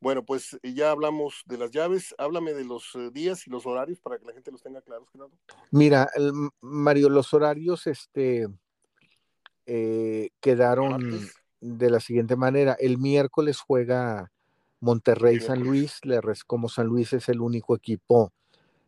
[0.00, 2.14] Bueno, pues ya hablamos de las llaves.
[2.16, 5.10] Háblame de los eh, días y los horarios para que la gente los tenga claros,
[5.12, 5.34] Gerardo.
[5.70, 6.08] Mira,
[6.62, 8.48] Mario, los horarios este,
[9.66, 11.28] eh, quedaron
[11.60, 12.78] de la siguiente manera.
[12.80, 14.32] El miércoles juega
[14.80, 16.00] Monterrey San Luis,
[16.46, 18.32] como San Luis es el único equipo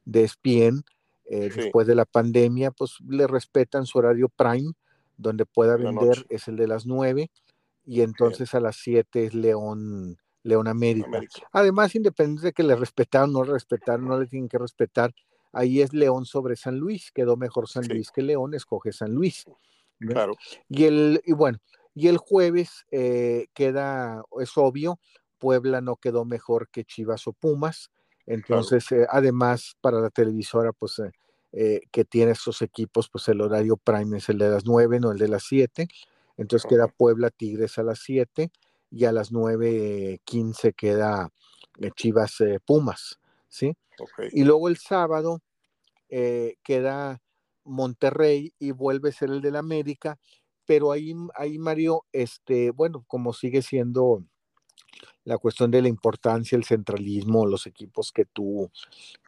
[0.06, 0.82] de ESPN,
[1.28, 4.72] eh, después de la pandemia, pues le respetan su horario prime,
[5.16, 7.30] donde pueda vender es el de las 9,
[7.84, 11.20] y entonces a las 7 es León, León América.
[11.52, 15.14] Además, independiente de que le respetaron, no le respetaron, no le tienen que respetar,
[15.52, 19.44] ahí es León sobre San Luis, quedó mejor San Luis que León, escoge San Luis.
[19.98, 20.34] Claro.
[20.68, 21.58] Y el, y bueno,
[21.94, 25.00] y el jueves eh, queda, es obvio,
[25.38, 27.90] Puebla no quedó mejor que Chivas o Pumas.
[28.28, 31.00] Entonces, eh, además, para la televisora, pues
[31.52, 35.12] eh, que tiene esos equipos, pues el horario prime es el de las 9, no
[35.12, 35.88] el de las 7.
[36.36, 38.50] Entonces queda Puebla Tigres a las 7
[38.90, 41.30] y a las 9.15 queda
[41.96, 43.76] Chivas Pumas, ¿sí?
[44.32, 45.40] Y luego el sábado
[46.08, 47.20] queda
[47.64, 50.18] Monterrey y vuelve a ser el del América
[50.68, 54.22] pero ahí, ahí Mario, este, bueno, como sigue siendo
[55.24, 58.70] la cuestión de la importancia, el centralismo, los equipos que tú...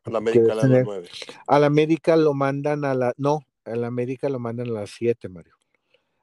[0.04, 1.08] Al América a las nueve.
[1.46, 3.12] Al América lo mandan a la...
[3.16, 5.54] No, al América lo mandan a las siete, Mario.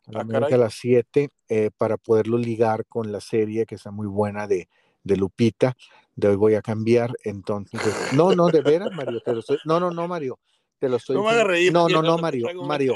[0.08, 3.92] Al ah, América a las siete, eh, para poderlo ligar con la serie que está
[3.92, 4.68] muy buena de,
[5.04, 5.76] de Lupita.
[6.16, 7.82] De hoy voy a cambiar, entonces...
[8.14, 9.60] No, no, de veras, Mario, te lo estoy...
[9.66, 10.40] No, no, no, Mario,
[10.80, 11.16] te lo estoy...
[11.16, 11.72] No me hagas reír.
[11.72, 12.96] No, no, no, Mario, Mario.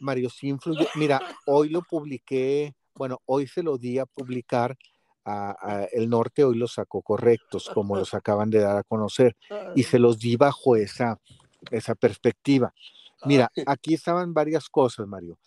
[0.00, 0.86] Mario, sí influye.
[0.96, 4.76] Mira, hoy lo publiqué, bueno, hoy se lo di a publicar
[5.24, 9.36] a, El Norte, hoy los sacó correctos, como los acaban de dar a conocer,
[9.76, 11.18] y se los di bajo esa,
[11.70, 12.72] esa perspectiva.
[13.24, 15.38] Mira, aquí estaban varias cosas, Mario.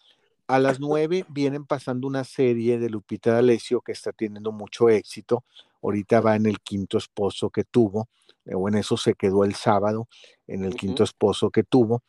[0.47, 5.43] A las nueve vienen pasando una serie de Lupita D'Alessio que está teniendo mucho éxito.
[5.81, 8.09] Ahorita va en el quinto esposo que tuvo,
[8.45, 10.07] eh, o en eso se quedó el sábado,
[10.47, 12.03] en el quinto esposo que tuvo.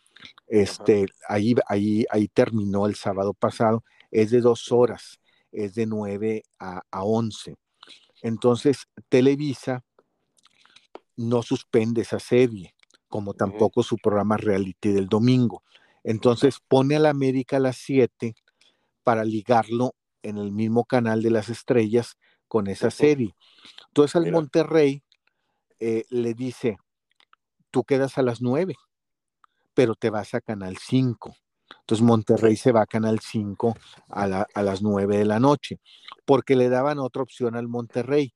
[0.47, 3.85] Este, ahí, ahí, ahí terminó el sábado pasado.
[4.11, 5.21] Es de dos horas,
[5.55, 7.57] es de nueve a, once.
[8.23, 9.85] Entonces, Televisa
[11.17, 12.75] no suspende esa serie,
[13.09, 15.63] como tampoco su programa reality del domingo.
[16.03, 18.35] Entonces pone a la América a las siete
[19.05, 22.17] para ligarlo en el mismo canal de las estrellas
[22.49, 23.35] con esa serie.
[23.89, 25.03] Entonces al Monterrey
[25.79, 26.79] eh, le dice,
[27.71, 28.75] tú quedas a las nueve
[29.75, 31.37] pero te vas a Canal 5.
[31.85, 33.77] Entonces Monterrey se va a Canal 5
[34.09, 35.81] a, las 9 de la noche,
[36.25, 38.33] porque le daban otra opción al Monterrey.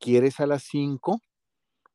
[0.00, 1.20] ¿Quieres a las 5?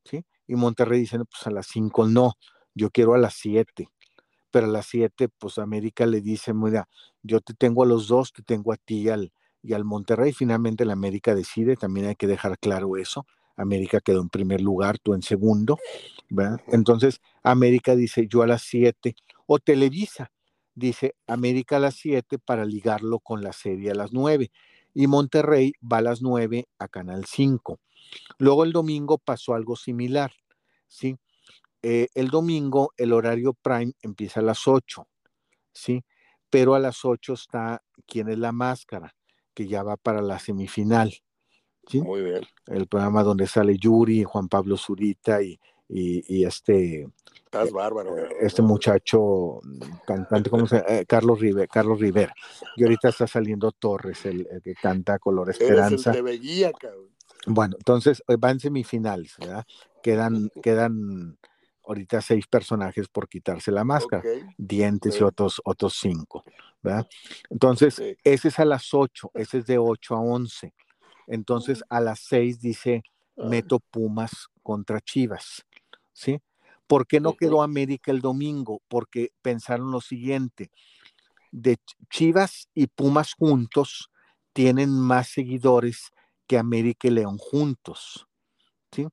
[0.05, 0.23] ¿Sí?
[0.47, 2.35] Y Monterrey dice, pues a las 5 no,
[2.73, 3.89] yo quiero a las 7.
[4.49, 6.87] Pero a las 7, pues América le dice, mira,
[7.21, 10.31] yo te tengo a los dos, te tengo a ti y al, y al Monterrey.
[10.31, 13.25] Finalmente la América decide, también hay que dejar claro eso.
[13.57, 15.77] América quedó en primer lugar, tú en segundo,
[16.29, 16.61] ¿verdad?
[16.67, 20.31] Entonces, América dice yo a las 7, o Televisa
[20.75, 24.51] dice América a las 7 para ligarlo con la serie a las 9,
[24.93, 27.79] y Monterrey va a las 9 a Canal 5.
[28.37, 30.31] Luego el domingo pasó algo similar,
[30.87, 31.17] ¿sí?
[31.81, 35.07] Eh, el domingo el horario prime empieza a las 8,
[35.73, 36.03] ¿sí?
[36.49, 39.15] Pero a las 8 está ¿Quién es la máscara?
[39.53, 41.13] que ya va para la semifinal.
[41.93, 42.41] Muy bien.
[42.67, 47.07] El programa donde sale Yuri, Juan Pablo Zurita y, y, este.
[47.53, 48.17] Estás bárbaro.
[48.17, 49.59] Eh, este muchacho
[50.07, 50.89] cantante, ¿cómo se llama?
[50.89, 52.33] Eh, Carlos, Rivera, Carlos Rivera.
[52.75, 56.13] Y ahorita está saliendo Torres, el, que canta Color Esperanza.
[56.13, 57.09] Eres el cabrón.
[57.45, 59.65] Bueno, entonces eh, va en semifinales, ¿verdad?
[60.01, 61.37] Quedan, quedan
[61.85, 64.23] ahorita seis personajes por quitarse la máscara,
[64.57, 66.43] dientes y otros, otros cinco,
[66.81, 67.07] ¿verdad?
[67.51, 70.73] Entonces, ese es a las ocho, ese es de ocho a once.
[71.27, 73.03] Entonces a las seis dice,
[73.35, 75.63] meto Pumas contra Chivas,
[76.13, 76.41] ¿sí?
[76.87, 78.81] ¿Por qué no quedó América el domingo?
[78.87, 80.69] Porque pensaron lo siguiente,
[81.51, 81.77] de
[82.09, 84.09] Chivas y Pumas juntos
[84.53, 86.11] tienen más seguidores
[86.47, 88.27] que América y León juntos.
[88.91, 89.07] ¿sí?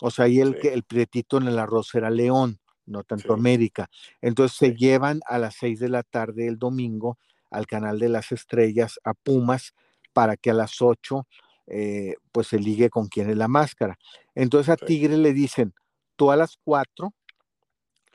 [0.00, 3.88] O sea, ahí el, el prietito en el arroz era León, no tanto América.
[4.20, 7.18] Entonces se llevan a las seis de la tarde el domingo
[7.50, 9.74] al canal de las estrellas a Pumas
[10.12, 11.26] para que a las ocho
[11.66, 13.98] eh, pues se ligue con quien es la máscara.
[14.34, 15.74] Entonces a Tigre le dicen,
[16.16, 17.12] tú a las cuatro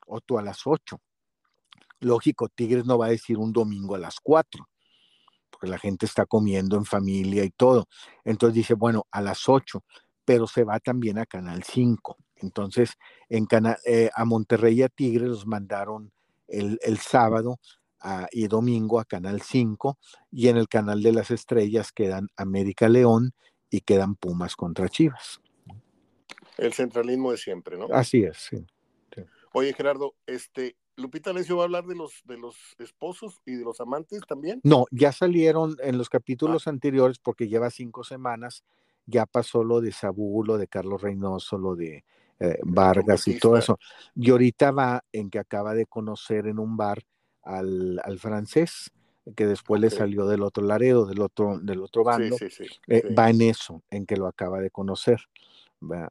[0.07, 0.99] o tú a las ocho.
[1.99, 4.67] Lógico, Tigres no va a decir un domingo a las cuatro,
[5.49, 7.87] porque la gente está comiendo en familia y todo.
[8.25, 9.83] Entonces dice, bueno, a las ocho,
[10.25, 12.17] pero se va también a Canal 5.
[12.37, 12.97] Entonces,
[13.29, 13.47] en
[13.85, 16.11] eh, a Monterrey y a Tigres los mandaron
[16.47, 17.59] el, sábado
[18.31, 19.97] y domingo a Canal 5
[20.31, 23.33] y en el Canal de las Estrellas quedan América León
[23.69, 25.39] y quedan Pumas contra Chivas.
[26.57, 27.87] El centralismo de siempre, ¿no?
[27.91, 28.65] Así es, sí.
[29.53, 33.63] Oye, Gerardo, este, Lupita Alessio va a hablar de los, de los esposos y de
[33.63, 34.61] los amantes también.
[34.63, 36.69] No, ya salieron en los capítulos ah.
[36.69, 38.63] anteriores porque lleva cinco semanas,
[39.05, 42.05] ya pasó lo de Sabú, lo de Carlos Reynoso, lo de
[42.39, 43.77] eh, Vargas y todo eso.
[44.15, 47.03] Y ahorita va en que acaba de conocer en un bar
[47.43, 48.91] al, francés,
[49.35, 52.37] que después le salió del otro Laredo, del otro, del otro bando.
[52.87, 55.19] Eh, va en eso, en que lo acaba de conocer.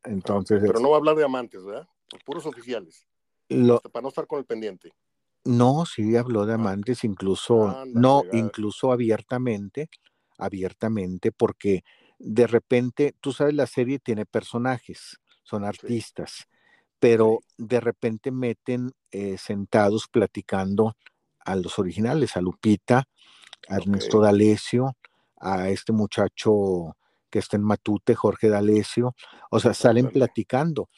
[0.05, 1.89] Entonces, pero no va a hablar de amantes, ¿verdad?
[2.25, 3.07] puros oficiales.
[3.49, 4.93] Para no estar con el pendiente.
[5.45, 6.57] No, sí habló de ah.
[6.57, 9.89] amantes, incluso, no, incluso abiertamente,
[10.39, 11.83] abiertamente, porque
[12.19, 16.47] de repente, tú sabes, la serie tiene personajes, son artistas,
[16.99, 20.97] pero de repente meten eh, sentados platicando
[21.41, 23.05] a los originales, a Lupita,
[23.69, 24.97] a Ernesto D'Alessio,
[25.39, 26.97] a este muchacho
[27.31, 29.15] que está en Matute, Jorge D'Alessio,
[29.51, 30.89] o sea, salen platicando.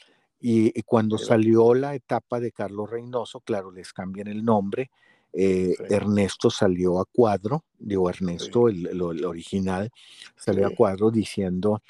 [0.40, 4.90] Y, cuando salió la etapa de Carlos Reynoso, claro, les cambian el nombre.
[5.32, 9.90] Eh, Ernesto salió a cuadro, digo Ernesto, el, original,
[10.36, 11.80] salió a cuadro diciendo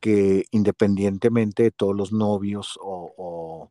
[0.00, 3.70] que independientemente de todos los novios o,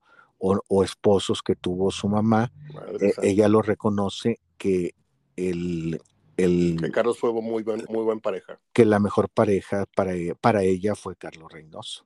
[0.84, 2.52] esposos que tuvo su mamá,
[3.00, 4.96] eh, ella lo reconoce que
[5.36, 6.00] el,
[6.44, 8.60] el, que Carlos fue muy buen, muy buen pareja.
[8.74, 12.06] Que la mejor pareja para, e, para ella fue Carlos Reynoso.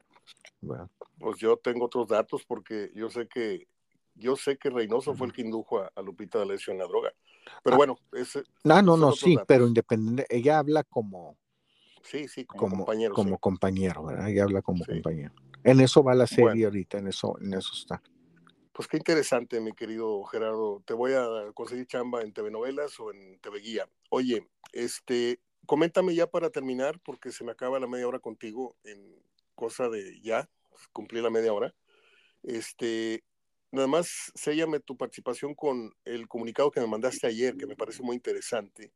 [1.19, 3.67] Pues yo tengo otros datos porque yo sé que
[4.15, 7.13] yo sé que Reynoso fue el que indujo a, Lupita D'Alessio en la droga.
[7.63, 11.37] Pero ah, bueno, ese, no, no, no, sí, pero independiente, ella habla como
[12.01, 14.29] sí, sí, como, compañero, como compañero, ¿verdad?
[14.29, 15.33] Ella habla como compañero.
[15.63, 18.01] En eso va la serie ahorita, en eso, en eso está.
[18.75, 20.83] Pues qué interesante, mi querido Gerardo.
[20.85, 23.89] Te voy a conseguir chamba en TV Novelas o en TV Guía.
[24.09, 29.15] Oye, este, coméntame ya para terminar, porque se me acaba la media hora contigo en
[29.55, 30.49] cosa de ya,
[30.91, 31.73] cumplir la media hora.
[32.43, 33.23] Este,
[33.71, 38.03] nada más séllame tu participación con el comunicado que me mandaste ayer, que me parece
[38.03, 38.91] muy interesante,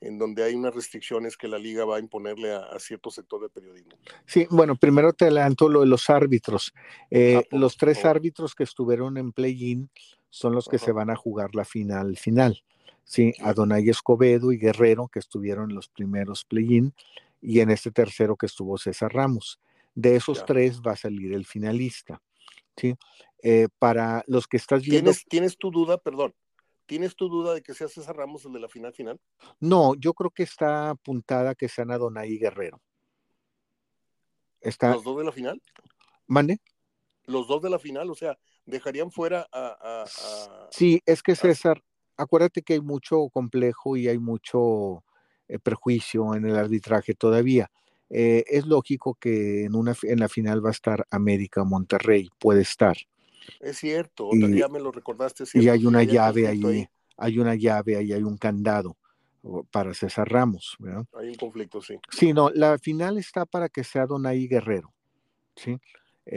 [0.00, 3.50] en donde hay unas restricciones que la liga va a imponerle a, cierto sector del
[3.50, 3.92] periodismo.
[4.26, 6.72] Sí, bueno, primero te adelanto lo de los árbitros.
[7.10, 9.90] Eh, ah, los tres árbitros que estuvieron en play-in
[10.28, 12.62] son los que se van a jugar la final final.
[13.04, 16.94] Sí, Adonai Escobedo y Guerrero, que estuvieron en los primeros play-in,
[17.40, 19.60] y en este tercero que estuvo César Ramos.
[19.94, 22.20] De esos tres va a salir el finalista.
[22.76, 22.94] ¿sí?
[23.42, 25.10] Eh, para los que estás viendo.
[25.10, 26.34] ¿Tienes, ¿Tienes tu duda, perdón?
[26.86, 29.20] ¿Tienes tu duda de que sea César Ramos el de la final final?
[29.60, 32.80] No, yo creo que está apuntada que sean Adonai Guerrero.
[34.60, 34.92] Está...
[34.92, 35.62] ¿Los dos de la final?
[36.26, 36.60] ¿Mande?
[37.26, 40.04] Los dos de la final, o sea, dejarían fuera a.
[40.70, 41.82] sí, es que César,
[42.16, 45.04] acuérdate que hay mucho complejo y hay mucho
[45.48, 47.70] eh, perjuicio en el arbitraje todavía.
[48.10, 52.62] Eh, es lógico que en, una, en la final va a estar América Monterrey, puede
[52.62, 52.96] estar.
[53.60, 55.44] Es cierto, ya me lo recordaste.
[55.54, 58.96] Y hay una llave ahí, hay una llave ahí, hay un candado
[59.70, 60.76] para César Ramos.
[61.14, 61.98] Hay un conflicto, sí.
[62.10, 64.92] Sí, no, la final está para que sea Donay Guerrero.
[65.56, 65.78] ¿sí?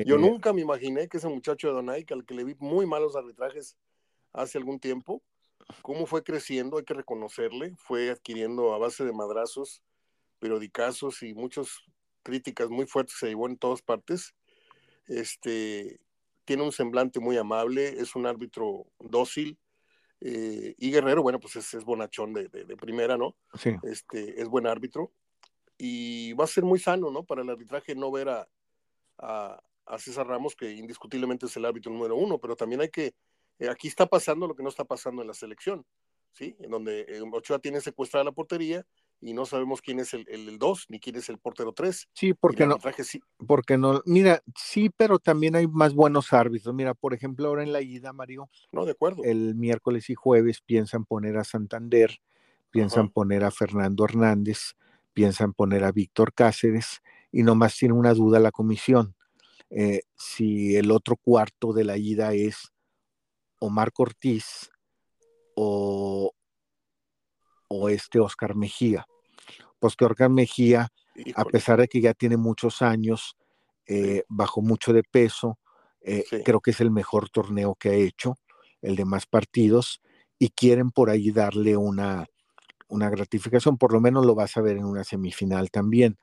[0.05, 2.55] Yo eh, nunca me imaginé que ese muchacho de Donay, que al que le vi
[2.59, 3.77] muy malos arbitrajes
[4.33, 5.21] hace algún tiempo,
[5.81, 9.81] cómo fue creciendo, hay que reconocerle, fue adquiriendo a base de madrazos
[10.39, 11.69] periodicazos y muchas
[12.23, 14.35] críticas muy fuertes se llevó en todas partes.
[15.07, 15.99] Este,
[16.47, 19.59] tiene un semblante muy amable, es un árbitro dócil.
[20.21, 23.35] Eh, y Guerrero, bueno, pues es, bonachón de, primera, ¿no?
[23.59, 23.75] Sí.
[23.83, 25.11] Este, es buen árbitro.
[25.77, 27.25] Y va a ser muy sano, ¿no?
[27.25, 28.47] Para el arbitraje no ver a,
[29.17, 33.13] a, César Ramos, que indiscutiblemente es el árbitro número uno, pero también hay que,
[33.59, 35.85] eh, aquí está pasando lo que no está pasando en la selección,
[36.31, 36.55] ¿sí?
[36.59, 38.85] En donde eh, Ochoa tiene secuestrada la portería
[39.19, 42.07] y no sabemos quién es el 2 ni quién es el portero 3.
[42.13, 42.77] Sí, porque no.
[43.03, 43.19] Sí.
[43.47, 44.01] Porque no.
[44.05, 46.73] Mira, sí, pero también hay más buenos árbitros.
[46.73, 48.49] Mira, por ejemplo, ahora en la ida, Mario.
[48.71, 49.23] No, de acuerdo.
[49.23, 52.19] El miércoles y jueves piensan poner a Santander,
[52.69, 54.75] piensan poner a Fernando Hernández,
[55.13, 57.01] piensan poner a Víctor Cáceres
[57.31, 59.15] y nomás tiene una duda la comisión.
[59.69, 62.71] Eh, si el otro cuarto de la ida es
[63.59, 64.69] Omar Cortiz
[65.55, 66.31] o,
[67.67, 69.05] o este Oscar Mejía.
[69.79, 70.89] Pues que Oscar Mejía,
[71.35, 73.35] a pesar de que ya tiene muchos años,
[73.85, 75.59] eh, bajó mucho de peso,
[76.01, 78.35] eh, creo que es el mejor torneo que ha hecho,
[78.81, 80.01] el de más partidos,
[80.39, 82.25] y quieren por ahí darle una,
[82.87, 86.17] una gratificación, por lo menos lo vas a ver en una semifinal también.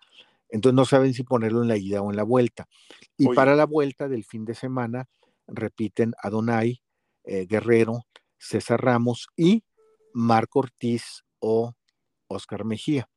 [0.49, 2.69] Entonces no saben si ponerlo en la ida o en la vuelta.
[3.17, 5.09] Y para la vuelta del fin de semana
[5.47, 6.81] repiten Adonai,
[7.25, 8.05] eh, Guerrero,
[8.39, 9.65] César Ramos y
[10.13, 11.75] Marco Ortiz o
[12.29, 13.09] Oscar Mejía.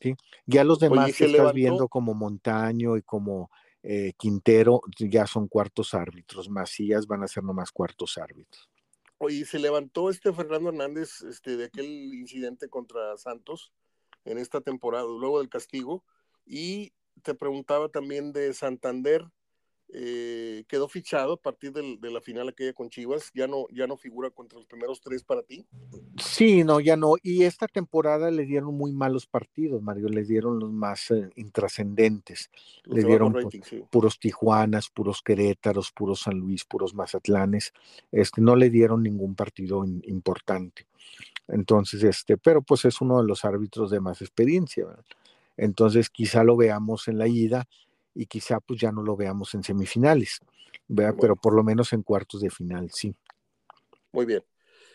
[0.00, 0.14] ¿sí?
[0.44, 3.50] Ya los demás que estás viendo como Montaño y como
[3.82, 6.50] eh, Quintero ya son cuartos árbitros.
[6.50, 8.68] Macías van a ser nomás cuartos árbitros.
[9.18, 13.72] Oye, se levantó este Fernando Hernández este, de aquel incidente contra Santos
[14.24, 16.04] en esta temporada, luego del castigo,
[16.44, 19.24] y te preguntaba también de Santander,
[19.92, 23.96] eh, quedó fichado a partir de la final aquella con Chivas, ya no, ya no
[23.96, 25.64] figura contra los primeros tres para ti.
[26.20, 27.14] Sí, no, ya no.
[27.22, 32.50] Y esta temporada le dieron muy malos partidos, Mario, les dieron los más eh, intrascendentes.
[32.84, 33.34] Le dieron
[33.90, 37.72] puros Tijuanas, puros Querétaros, puros San Luis, puros Mazatlanes.
[38.10, 40.86] Este, no le dieron ningún partido importante.
[41.48, 44.86] Entonces, este, pero pues es uno de los árbitros de más experiencia.
[45.56, 47.66] Entonces, quizá lo veamos en la ida
[48.16, 50.40] y quizá pues ya no lo veamos en semifinales,
[50.88, 53.14] pero por lo menos en cuartos de final, sí.
[54.10, 54.42] Muy bien.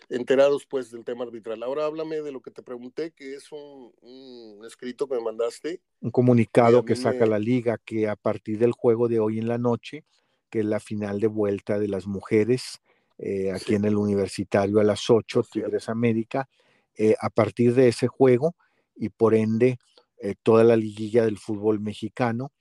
[0.10, 1.64] Enterados pues del tema arbitral.
[1.64, 5.82] Ahora háblame de lo que te pregunté, que es un, escrito que me mandaste.
[6.02, 9.58] Un comunicado que saca la liga que a partir del juego de hoy en la
[9.58, 10.04] noche,
[10.50, 12.82] que es la final de vuelta de las mujeres,
[13.20, 16.50] eh, aquí en el universitario a las 8, Tigres América,
[16.98, 18.56] eh, a partir de ese juego
[18.96, 19.78] y por ende
[20.18, 22.52] eh, toda la liguilla del fútbol mexicano,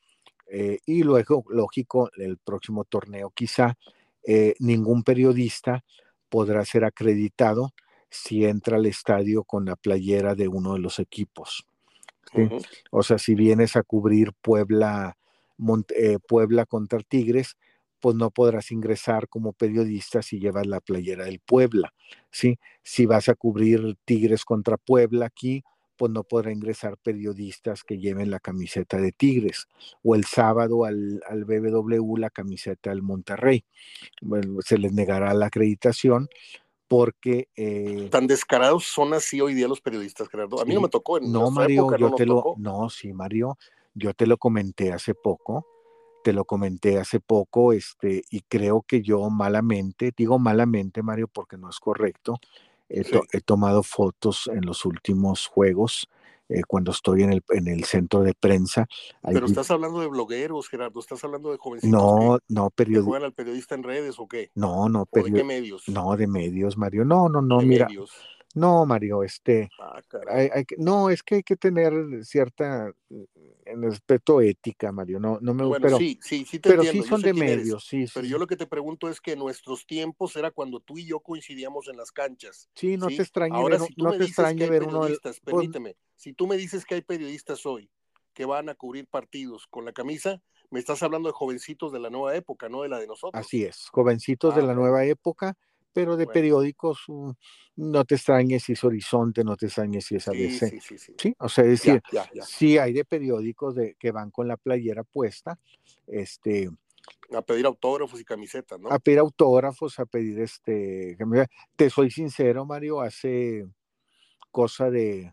[0.53, 3.78] eh, y luego, lógico, el próximo torneo quizá
[4.26, 5.84] eh, ningún periodista
[6.28, 7.72] podrá ser acreditado
[8.11, 11.66] si entra al estadio con la playera de uno de los equipos.
[12.90, 15.16] O sea, si vienes a cubrir Puebla,
[15.96, 17.57] eh, Puebla contra Tigres,
[18.01, 21.92] pues no podrás ingresar como periodista si llevas la playera del Puebla.
[22.30, 22.59] ¿sí?
[22.82, 25.62] Si vas a cubrir Tigres contra Puebla aquí,
[26.01, 29.68] pues no podrá ingresar periodistas que lleven la camiseta de Tigres
[30.03, 33.66] o el sábado al, al BBW la camiseta del Monterrey.
[34.22, 36.30] Bueno, se les negará la acreditación
[36.88, 37.48] porque...
[37.55, 40.62] Eh, Tan descarados son así hoy día los periodistas, Gerardo.
[40.62, 41.18] A mí no me tocó.
[41.18, 42.55] En no, Mario, yo te lo...
[42.57, 43.59] No, sí, Mario,
[43.92, 45.66] yo te lo comenté hace poco
[46.22, 51.57] te lo comenté hace poco, este, y creo que yo malamente, digo malamente, Mario, porque
[51.57, 52.38] no es correcto,
[52.91, 56.09] He, tomado fotos en los últimos juegos
[56.49, 58.88] eh, cuando estoy en el, en el centro de prensa.
[59.22, 61.91] Pero estás hablando de blogueros, Gerardo, estás hablando de jovencitos.
[61.91, 63.07] No, no, periodistas.
[63.07, 64.51] ¿Juegan al periodista en redes o qué?
[64.57, 65.34] No, no, periodistas.
[65.34, 65.88] ¿De qué medios?
[65.88, 67.05] No, de medios, Mario.
[67.05, 67.86] No, no, no, mira.
[67.86, 68.11] Medios?
[68.55, 71.92] No, Mario, este, ah, hay, no, es que hay que tener
[72.24, 72.92] cierta
[73.64, 75.82] en respeto ética, Mario, no, no me gusta.
[75.82, 78.07] Pero, sí, sí, sí te pero sí son de medios, sí.
[78.12, 81.20] Pero yo lo que te pregunto es que nuestros tiempos era cuando tú y yo
[81.20, 82.68] coincidíamos en las canchas.
[82.74, 85.40] Sí, no te extrañe Ahora, ver, si tú no me te extrañe ver uno pues
[85.40, 87.88] Permíteme, si tú me dices que hay periodistas hoy
[88.34, 92.11] que van a cubrir partidos con la camisa, me estás hablando de jovencitos de la
[92.11, 93.40] nueva época, no de la de nosotros.
[93.40, 95.57] Así es, jovencitos de ah, la nueva época
[95.93, 97.30] pero de periódicos mm,
[97.76, 100.68] no te extrañes si es Horizonte, no te extrañes si es ABC.
[100.70, 101.34] Sí, sí, sí, sí.
[101.38, 102.03] O sea, es decir,
[102.43, 105.59] sí hay de periódicos de, que van con la playera puesta,
[106.07, 106.70] este...
[107.32, 108.91] A pedir autógrafos y camisetas, ¿no?
[108.91, 111.16] A pedir autógrafos, a pedir este...
[111.76, 113.66] Te soy sincero, Mario, hace
[114.51, 115.32] cosa de...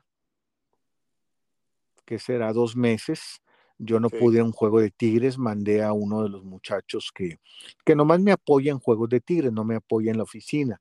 [2.05, 2.53] ¿Qué será?
[2.53, 3.41] Dos meses
[3.79, 7.39] yo no pude un juego de Tigres, mandé a uno de los muchachos que,
[7.85, 10.79] que nomás me apoya en juegos de Tigres, no me apoya en la oficina.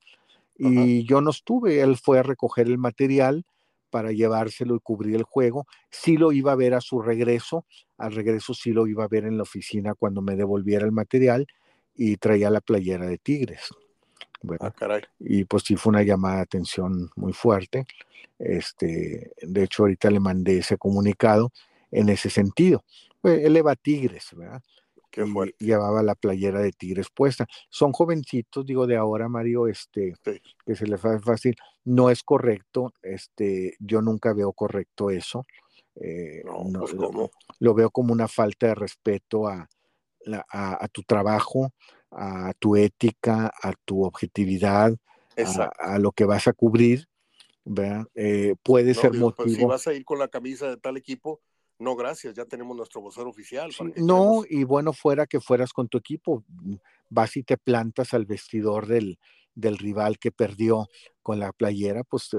[0.58, 3.44] Y yo no estuve, él fue a recoger el material
[3.90, 5.66] para llevárselo y cubrir el juego.
[5.90, 7.66] Sí lo iba a ver a su regreso,
[7.98, 11.46] al regreso sí lo iba a ver en la oficina cuando me devolviera el material
[11.94, 13.68] y traía la playera de Tigres.
[14.60, 15.02] ah, caray.
[15.18, 17.86] Y pues sí fue una llamada de atención muy fuerte.
[18.38, 21.52] Este, de hecho, ahorita le mandé ese comunicado
[21.90, 22.84] en ese sentido.
[23.20, 24.62] Pues, él va Tigres, ¿verdad?
[25.10, 25.24] Qué
[25.58, 27.46] y llevaba la playera de Tigres puesta.
[27.70, 31.56] Son jovencitos, digo, de ahora, Mario, este, que se les hace fácil.
[31.84, 35.46] No es correcto, este, yo nunca veo correcto eso.
[36.00, 36.94] Eh, no, pues,
[37.58, 39.66] lo, veo como una falta de respeto a,
[40.50, 41.72] a, tu trabajo,
[42.10, 44.94] a tu ética, a tu objetividad,
[45.78, 47.08] a, lo que vas a cubrir.
[47.64, 48.06] ¿verdad?
[48.14, 49.34] Eh, puede ser motivo.
[49.34, 51.40] Pues, si vas a ir con la camisa de tal equipo,
[51.78, 53.70] no, gracias, ya tenemos nuestro vocero oficial.
[53.96, 56.44] no, y bueno, fuera que fueras con tu equipo,
[57.10, 59.18] vas y te plantas al vestidor del,
[59.54, 60.88] del rival que perdió
[61.22, 62.38] con la playera, pues eh,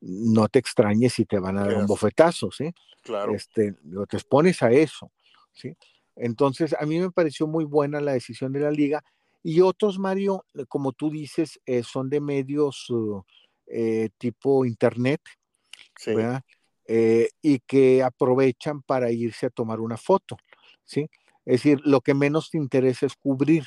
[0.00, 2.72] no te extrañes si te van a dar un bofetazo, ¿sí?
[3.02, 3.34] Claro.
[3.34, 3.74] Este,
[4.08, 5.10] te expones a eso,
[5.52, 5.74] ¿sí?
[6.14, 9.02] Entonces, a mí me pareció muy buena la decisión de la liga
[9.42, 12.92] y otros, Mario, como tú dices, eh, son de medios
[13.66, 15.20] eh, tipo internet,
[16.06, 16.42] ¿verdad?
[16.94, 20.36] Eh, y que aprovechan para irse a tomar una foto,
[20.84, 21.08] ¿sí?
[21.46, 23.64] Es decir, lo que menos te interesa es cubrir,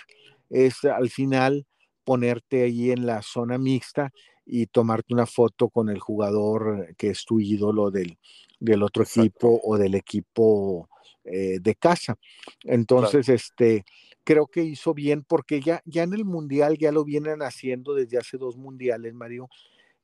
[0.52, 1.66] es al final
[2.04, 4.12] ponerte ahí en la zona mixta
[4.46, 8.20] y tomarte una foto con el jugador que es tu ídolo del,
[8.60, 10.88] del otro equipo o del equipo
[11.24, 12.20] eh, de casa.
[12.64, 13.86] Entonces, este,
[14.24, 18.20] creo que hizo bien porque ya, ya en el mundial ya lo vienen haciendo desde
[18.20, 19.50] hace dos mundiales, Mario,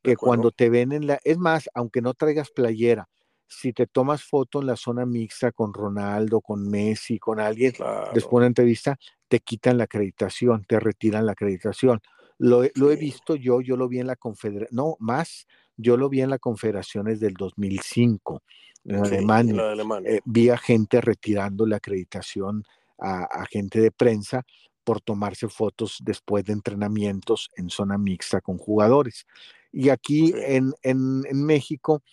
[0.01, 3.07] que cuando te ven en la, es más, aunque no traigas playera,
[3.47, 7.73] si te tomas foto en la zona mixta con Ronaldo, con Messi, con alguien,
[8.13, 8.97] después de una entrevista,
[9.27, 11.99] te quitan la acreditación, te retiran la acreditación.
[12.37, 16.21] Lo, he visto yo, yo lo vi en la Confederación, no, más, yo lo vi
[16.21, 18.41] en la Confederaciones del 2005
[18.85, 19.73] en Alemania.
[20.05, 22.63] Eh, vi a gente retirando la acreditación
[22.97, 24.43] a, a gente de prensa
[24.83, 29.25] por tomarse fotos después de entrenamientos en zona mixta con jugadores.
[29.71, 32.03] Y aquí en, en, en, México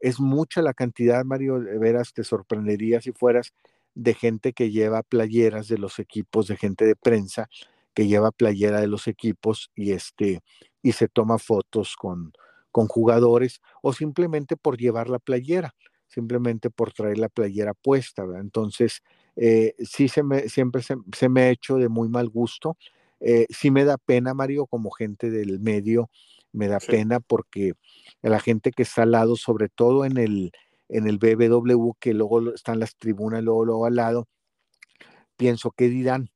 [0.00, 3.52] es mucha la cantidad, Mario, de veras te sorprendería si fueras
[3.94, 7.48] de gente que lleva playeras de los equipos, de gente de prensa
[7.94, 10.40] que lleva playera de los equipos y este
[10.82, 12.32] y se toma fotos con,
[12.72, 15.74] con jugadores o simplemente por llevar la playera,
[16.08, 18.24] simplemente por traer la playera puesta.
[18.40, 19.02] Entonces,
[19.36, 22.76] eh, sí se me, siempre se, me ha hecho de muy mal gusto.
[23.20, 26.10] Eh, sí me da pena, Mario, como gente del medio,
[26.52, 27.72] me da pena porque
[28.20, 30.52] la gente que está al lado, sobre todo en el,
[30.88, 34.28] en el BBW, que luego están las tribunas, luego, luego al lado,
[35.36, 36.30] pienso, ¿qué dirán?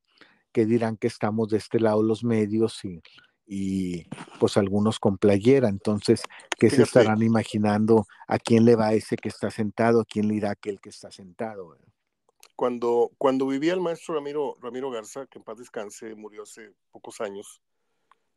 [0.52, 3.02] ¿Qué dirán que estamos de este lado los medios y,
[3.46, 4.06] y
[4.40, 5.68] pues algunos con playera?
[5.68, 6.22] Entonces,
[6.58, 8.06] ¿qué se estarán imaginando?
[8.26, 10.00] ¿A quién le va ese que está sentado?
[10.00, 11.76] ¿A quién le irá aquel que está sentado?
[12.56, 17.20] Cuando, cuando vivía el maestro Ramiro, Ramiro Garza, que en paz descanse, murió hace pocos
[17.20, 17.60] años,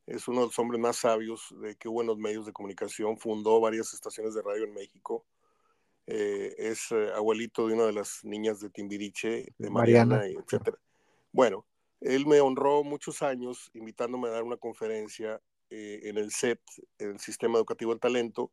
[0.09, 3.17] es uno de los hombres más sabios de que hubo en los medios de comunicación,
[3.17, 5.25] fundó varias estaciones de radio en México,
[6.07, 10.75] eh, es eh, abuelito de una de las niñas de Timbiriche, de Mariana, etc.
[11.31, 11.65] Bueno,
[12.01, 15.39] él me honró muchos años invitándome a dar una conferencia
[15.69, 16.59] eh, en el CET,
[16.97, 18.51] en el Sistema Educativo del Talento,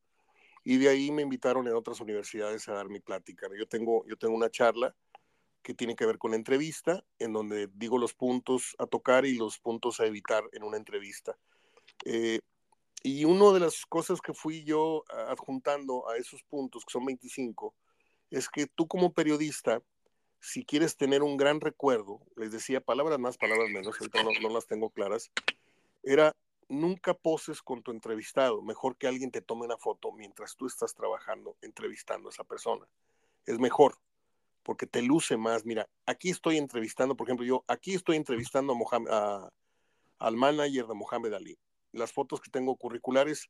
[0.65, 3.49] y de ahí me invitaron en otras universidades a dar mi plática.
[3.57, 4.95] Yo tengo, yo tengo una charla
[5.67, 9.35] que tiene que ver con la entrevista, en donde digo los puntos a tocar y
[9.35, 11.37] los puntos a evitar en una entrevista.
[12.05, 12.39] Eh,
[13.03, 17.75] y una de las cosas que fui yo adjuntando a esos puntos, que son 25,
[18.31, 19.83] es que tú como periodista,
[20.39, 24.69] si quieres tener un gran recuerdo, les decía palabras más, palabras menos, no, no las
[24.69, 25.33] tengo claras,
[26.05, 26.33] era
[26.69, 30.95] nunca poses con tu entrevistado, mejor que alguien te tome una foto mientras tú estás
[30.95, 32.87] trabajando, entrevistando a esa persona.
[33.47, 33.99] Es mejor
[34.67, 35.65] porque te luce más.
[35.65, 38.77] Mira, aquí estoy entrevistando, por ejemplo, yo aquí estoy entrevistando
[39.13, 39.49] a
[40.19, 41.57] al manager de Mohamed Ali.
[41.93, 43.49] Las fotos que tengo curriculares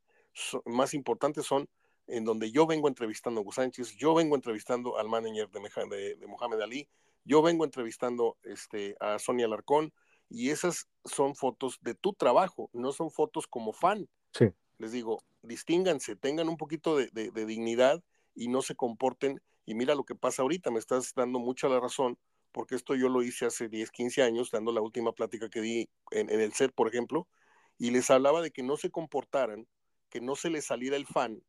[0.67, 1.71] más importantes son
[2.07, 6.27] en donde yo vengo entrevistando a Hugo Sánchez, yo vengo entrevistando al manager de, de,
[6.27, 6.87] Mohamed Ali,
[7.25, 9.95] yo vengo entrevistando este, a Sonia Larcón,
[10.29, 14.07] y esas son fotos de tu trabajo, no son fotos como fan.
[14.33, 14.51] Sí.
[14.77, 18.03] Les digo, distínganse, tengan un poquito de, de dignidad
[18.35, 21.81] y no se comporten y mira lo que pasa ahorita, me estás dando mucha la
[21.81, 22.17] razón,
[22.53, 25.91] porque esto yo lo hice hace 10, 15 años, dando la última plática que di
[26.13, 27.29] en, el set, por ejemplo,
[27.77, 29.67] y les hablaba de que no se comportaran,
[30.09, 31.43] que no se les saliera el fan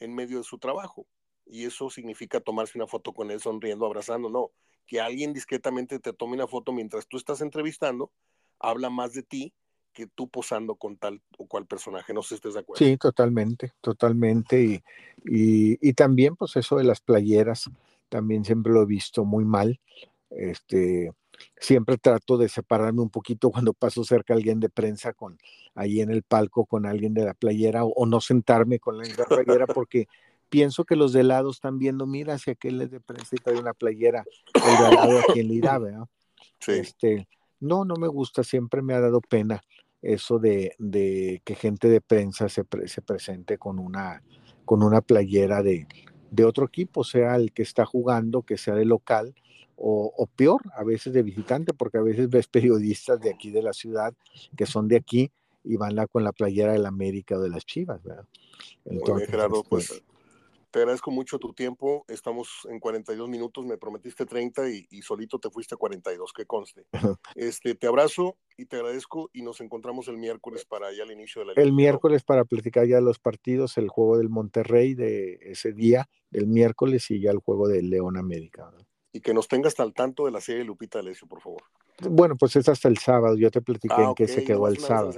[0.00, 1.06] en medio de su trabajo.
[1.46, 4.50] Y eso significa tomarse una foto con él sonriendo, abrazando, no.
[4.86, 8.12] Que alguien discretamente te tome una foto mientras tú estás entrevistando,
[8.58, 9.54] habla más de ti
[9.92, 12.12] que tú posando con tal o cual personaje.
[12.12, 12.84] No sé si estés de acuerdo.
[12.84, 14.62] Sí, totalmente, totalmente.
[14.62, 14.82] Y,
[15.24, 17.70] y, también, pues eso de las playeras,
[18.08, 19.80] también siempre lo he visto muy mal.
[20.30, 21.12] Este,
[21.58, 25.38] siempre trato de separarme un poquito cuando paso cerca a alguien de prensa con
[25.74, 29.66] ahí en el palco con alguien de la playera o, no sentarme con la playera
[29.74, 30.06] porque
[30.48, 33.58] pienso que los de lado están viendo, mira, si aquel es de prensa y trae
[33.58, 34.24] una playera,
[34.54, 36.06] el de lado a quien le irá, ¿verdad?
[36.58, 36.72] Sí.
[36.72, 37.28] Este,
[37.60, 39.62] no, no me gusta, siempre me ha dado pena
[40.02, 44.22] eso de, de que gente de prensa se, se, presente con una,
[44.64, 45.86] con una playera de,
[46.30, 49.34] de, otro equipo, sea el que está jugando, que sea de local,
[49.76, 53.62] o, o, peor, a veces de visitante, porque a veces ves periodistas de aquí de
[53.62, 54.14] la ciudad
[54.56, 55.30] que son de aquí
[55.64, 58.26] y van la, con la playera del América o de las Chivas, ¿verdad?
[58.84, 60.04] Entonces, Gerardo, pues, este
[60.70, 62.04] Te agradezco mucho tu tiempo.
[62.06, 66.86] Estamos en 42 minutos, me prometiste 30 y, solito te fuiste a 42, que conste.
[67.34, 71.40] Este, te abrazo y te agradezco y nos encontramos el miércoles para ya el inicio
[71.40, 75.72] de la El miércoles para platicar ya los partidos, el juego del Monterrey de ese
[75.72, 78.70] día, el miércoles y ya el juego del León América.
[79.12, 81.62] Y que nos tengas al tanto de la serie Lupita Alessio, por favor.
[82.08, 83.36] Bueno, pues es hasta el sábado.
[83.36, 85.12] Yo te platiqué ah, en que se quedó el sábado.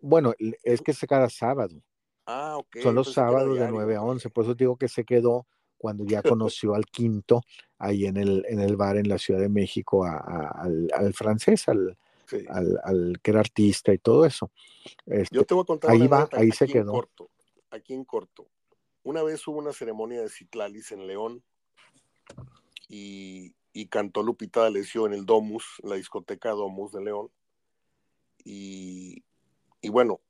[0.00, 1.82] Bueno, es que es cada sábado.
[2.30, 5.46] Ah, Son los sábados de 9 a 11, por eso digo que se quedó
[5.78, 7.40] cuando ya conoció al quinto
[7.78, 11.96] ahí en el, en el bar en la Ciudad de México al, francés, al,
[12.84, 14.50] al, que era artista y todo eso.
[15.06, 16.92] Este, Yo te voy a contar ahí va, ahí se quedó.
[16.92, 17.30] corto,
[17.70, 18.46] aquí en corto.
[19.04, 21.42] Una vez hubo una ceremonia de Citlalis en León
[22.90, 27.30] y, y cantó Lupita D'Alessio en el Domus, la discoteca Domus de León.
[28.44, 29.24] Y,
[29.80, 30.20] y bueno,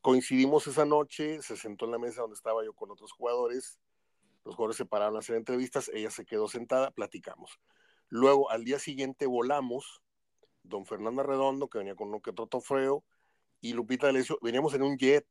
[0.00, 3.78] coincidimos esa noche, se sentó en la mesa donde estaba yo con otros jugadores,
[4.44, 7.60] los jugadores se pararon a hacer entrevistas, ella se quedó sentada, platicamos.
[8.08, 10.02] Luego, al día siguiente volamos,
[10.62, 13.04] don Fernando Redondo, que venía con uno que otro trofeo,
[13.60, 15.26] y Lupita D'Alessio, veníamos en un jet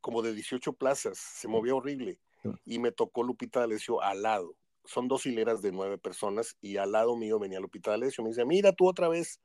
[0.00, 2.20] como de 18 plazas, se movía horrible,
[2.64, 4.54] y me tocó Lupita D'Alessio al lado.
[4.84, 8.44] Son dos hileras de nueve personas, y al lado mío venía Lupita D'Alessio, me dice,
[8.44, 9.40] mira tú otra vez,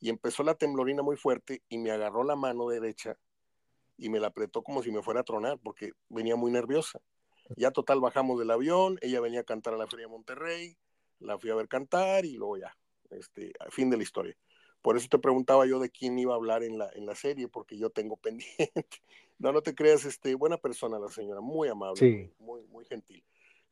[0.00, 3.16] y empezó la temblorina muy fuerte, y me agarró la mano derecha,
[4.00, 7.00] y me la apretó como si me fuera a tronar porque venía muy nerviosa.
[7.56, 10.76] Ya total bajamos del avión, ella venía a cantar a la Feria de Monterrey,
[11.18, 12.76] la fui a ver cantar y luego ya,
[13.10, 14.36] este, fin de la historia.
[14.80, 17.48] Por eso te preguntaba yo de quién iba a hablar en la, en la serie,
[17.48, 19.02] porque yo tengo pendiente.
[19.38, 23.22] no, no te creas, este, buena persona la señora, muy amable, muy, muy gentil.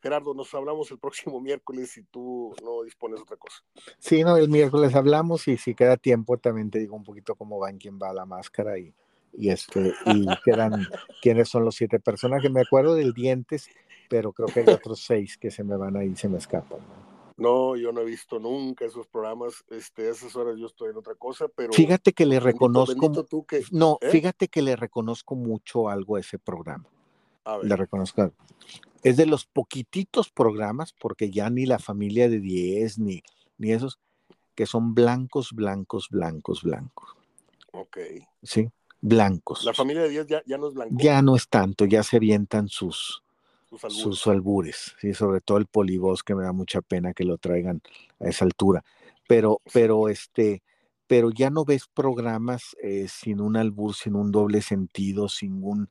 [0.03, 3.63] Gerardo, nos hablamos el próximo miércoles si tú no dispones de otra cosa.
[3.99, 7.59] Sí, no, el miércoles hablamos y si queda tiempo también te digo un poquito cómo
[7.59, 8.95] va en quién va la máscara y,
[9.33, 10.87] y este y quedan
[11.23, 12.51] quiénes son los siete personajes.
[12.51, 13.69] Me acuerdo del Dientes,
[14.09, 16.79] pero creo que hay otros seis que se me van ahí, se me escapan.
[17.37, 17.77] ¿no?
[17.77, 19.65] yo no he visto nunca esos programas.
[19.71, 21.73] Este, a esas horas yo estoy en otra cosa, pero.
[21.73, 23.13] Fíjate que le reconozco.
[23.71, 24.11] no, ¿eh?
[24.11, 26.89] fíjate que le reconozco mucho algo a ese programa.
[27.63, 28.31] Le reconozco.
[29.03, 33.23] Es de los poquititos programas, porque ya ni la familia de 10, ni,
[33.57, 33.99] ni esos,
[34.55, 37.17] que son blancos, blancos, blancos, blancos.
[37.73, 37.99] Ok.
[38.43, 38.71] Sí
[39.01, 39.65] blancos.
[39.65, 40.97] La familia de Díaz ya, no es blanco.
[40.99, 43.23] Ya no es tanto, ya se avientan sus,
[43.89, 45.15] sus albures, ¿sí?
[45.15, 47.83] sobre todo el polibos que me da mucha pena que lo traigan
[48.21, 48.85] a esa altura.
[49.27, 50.63] Pero, pero este,
[51.07, 55.89] pero ya no ves programas eh, sin un albur, sin un doble sentido, sin un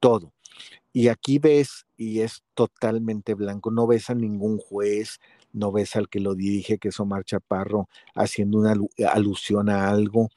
[0.00, 0.32] todo.
[0.92, 5.20] Y aquí ves, y es totalmente blanco, no ves a ningún juez,
[5.52, 8.74] no ves al que lo dirige, que es Omar Chaparro, haciendo una
[9.12, 10.30] alusión a algo,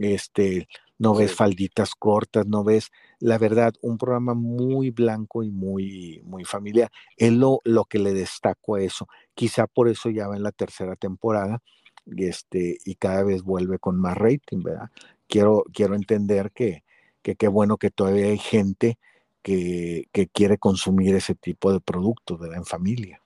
[0.00, 0.68] este,
[0.98, 6.44] no ves falditas cortas, no ves, la verdad, un programa muy blanco y muy, muy
[6.44, 6.90] familiar.
[7.16, 9.08] Es lo, lo que le destaco a eso.
[9.34, 11.62] Quizá por eso ya va en la tercera temporada
[12.06, 14.90] y, este, y cada vez vuelve con más rating, ¿verdad?
[15.28, 16.84] Quiero, quiero entender que
[17.22, 18.98] qué bueno que todavía hay gente
[19.42, 22.58] que, que, quiere consumir ese tipo de productos, ¿verdad?
[22.58, 23.23] En familia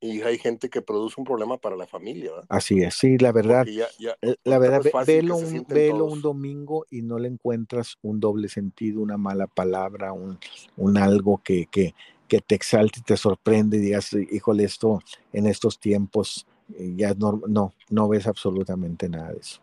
[0.00, 2.30] y hay gente que produce un problema para la familia.
[2.30, 2.46] ¿verdad?
[2.48, 3.66] Así es, sí, la verdad.
[3.68, 9.00] Eh, la verdad, velo, un, velo un, domingo y no le encuentras un doble sentido,
[9.00, 10.38] una mala palabra, un,
[10.76, 11.94] un algo que, que,
[12.28, 15.00] que, te exalte y te sorprende y digas, híjole, esto
[15.32, 16.46] en estos tiempos
[16.78, 19.60] eh, ya no, no, no ves absolutamente nada de eso.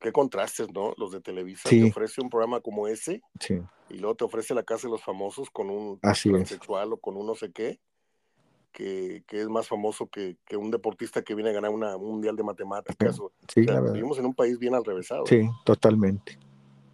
[0.00, 0.92] Qué contrastes, ¿no?
[0.98, 3.58] Los de Televisa te ofrece un programa como ese sí.
[3.88, 7.26] y luego te ofrece La Casa de los Famosos con un transexual o con un
[7.26, 7.78] no sé qué
[8.74, 12.42] que, es más famoso que, un deportista que viene a ganar una, un mundial de
[12.42, 13.18] matemáticas.
[13.54, 15.24] vivimos en un país bien al revésado.
[15.26, 16.36] Sí, totalmente,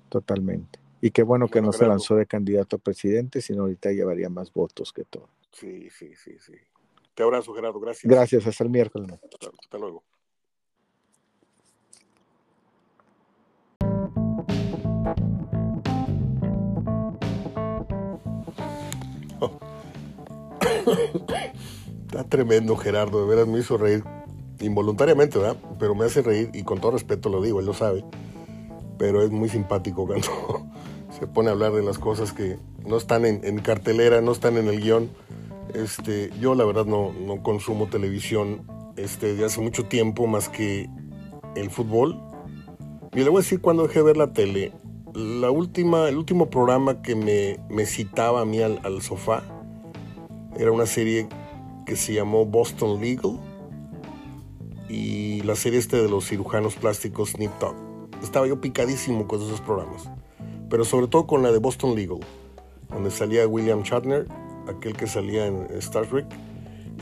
[0.08, 0.78] totalmente.
[1.00, 4.52] Y qué bueno que no se lanzó de candidato a presidente, sino ahorita llevaría más
[4.52, 5.30] votos que todo.
[5.52, 6.52] Sí, sí, sí, sí.
[7.14, 7.80] Te abrazo, Gerardo.
[7.80, 8.10] Gracias.
[8.10, 9.18] Gracias, hasta el miércoles.
[9.58, 10.04] Hasta luego.
[22.10, 24.02] Está tremendo Gerardo, de veras me hizo reír
[24.60, 25.56] involuntariamente, ¿verdad?
[25.78, 28.04] Pero me hace reír y con todo respeto lo digo, él lo sabe.
[28.98, 30.28] Pero es muy simpático cuando
[31.18, 34.68] se pone a hablar de las cosas que no están en, cartelera, no están en
[34.68, 35.08] el guion.
[35.74, 38.62] Este, yo la verdad no, no consumo televisión
[38.96, 40.88] este, de hace mucho tiempo más que
[41.54, 42.20] el fútbol.
[43.14, 44.72] Y le voy a decir cuando dejé de ver la tele,
[45.14, 49.59] la última, el último programa que me, me citaba a mí al, al sofá
[50.59, 51.28] era una serie
[51.86, 53.38] que se llamó Boston Legal
[54.88, 57.74] y la serie este de los cirujanos plásticos Nip Tuck.
[58.22, 60.11] Estaba yo picadísimo con esos programas,
[60.68, 62.20] pero sobre todo con la de Boston Legal,
[62.90, 64.26] donde salía William Shatner
[64.68, 66.26] aquel que salía en Star Trek,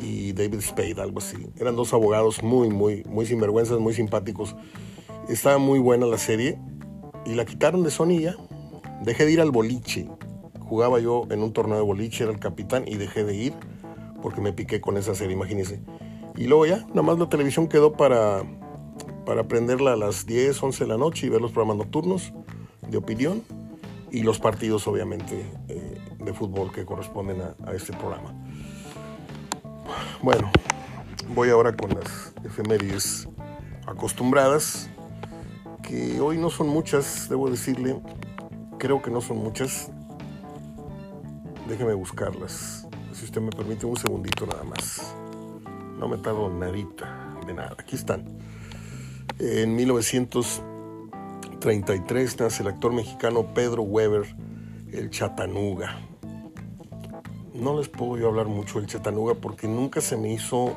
[0.02, 1.36] y David Spade, algo así.
[1.58, 4.54] Eran dos abogados muy, muy, muy sinvergüenzas, muy simpáticos.
[5.28, 6.58] Estaba muy buena la serie
[7.26, 8.34] y la quitaron de Sony.
[9.02, 10.08] Dejé de ir al boliche.
[10.68, 13.54] Jugaba yo en un torneo de boliche, era el capitán y dejé de ir
[14.22, 15.80] porque me piqué con esa serie, imagínense.
[16.36, 18.42] Y luego ya, nada más la televisión quedó para,
[19.24, 22.32] para prenderla a las 10, 11 de la noche y ver los programas nocturnos
[22.86, 23.42] de opinión
[24.10, 28.34] y los partidos, obviamente, eh, de fútbol que corresponden a, a este programa.
[30.22, 30.50] Bueno,
[31.34, 33.28] voy ahora con las efemérides
[33.86, 34.90] acostumbradas,
[35.82, 38.00] que hoy no son muchas, debo decirle,
[38.78, 39.90] creo que no son muchas.
[41.68, 45.14] Déjeme buscarlas, si usted me permite un segundito nada más.
[45.98, 47.76] No me tardo nadita de nada.
[47.78, 48.24] Aquí están.
[49.38, 54.34] En 1933 nace el actor mexicano Pedro Weber,
[54.92, 56.00] el Chatanuga
[57.58, 60.74] no les puedo yo hablar mucho del Chatanuga porque nunca se me hizo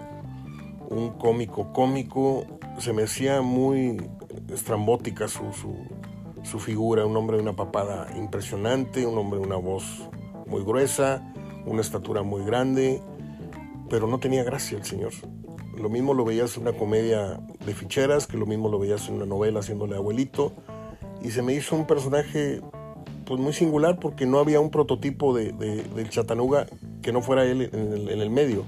[0.90, 2.46] un cómico cómico,
[2.80, 4.02] se me hacía muy
[4.50, 5.44] estrambótica su,
[6.44, 10.10] su, figura, un hombre de una papada impresionante, un hombre de una voz
[10.52, 11.24] muy gruesa,
[11.66, 13.02] una estatura muy grande,
[13.90, 15.14] pero no tenía gracia el señor.
[15.76, 19.16] Lo mismo lo veías en una comedia de ficheras, que lo mismo lo veías en
[19.16, 20.54] una novela haciéndole abuelito,
[21.24, 22.62] y se me hizo un personaje
[23.26, 26.68] pues muy singular porque no había un prototipo de, del Chatanuga
[27.02, 28.66] que no fuera él en el, medio,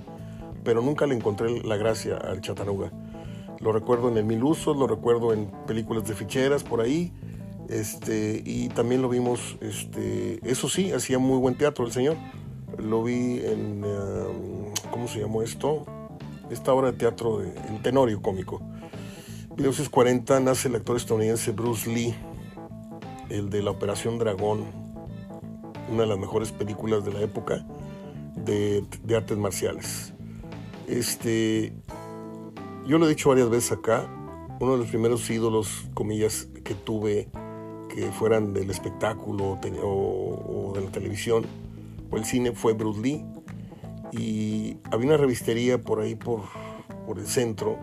[0.63, 2.91] pero nunca le encontré la gracia al Chatanuga.
[3.59, 7.11] Lo recuerdo en el Mil Usos, lo recuerdo en películas de ficheras por ahí,
[7.69, 12.17] este, y también lo vimos, este, eso sí, hacía muy buen teatro el señor.
[12.77, 15.85] Lo vi en, um, ¿cómo se llamó esto?
[16.49, 18.61] Esta obra de teatro de, en Tenorio cómico.
[19.49, 22.15] En 1940 nace el actor estadounidense Bruce Lee,
[23.29, 24.65] el de la Operación Dragón,
[25.89, 27.65] una de las mejores películas de la época
[28.35, 28.85] de,
[29.15, 30.13] artes marciales.
[30.87, 31.73] Este,
[32.87, 34.07] yo lo he dicho varias veces acá,
[34.59, 37.29] uno de los primeros ídolos, comillas, que tuve
[37.93, 41.45] que fueran del espectáculo o, de la televisión
[42.09, 43.25] o el cine fue Bruce Lee.
[44.11, 46.41] Y había una revistería por ahí, por,
[47.05, 47.77] por el centro,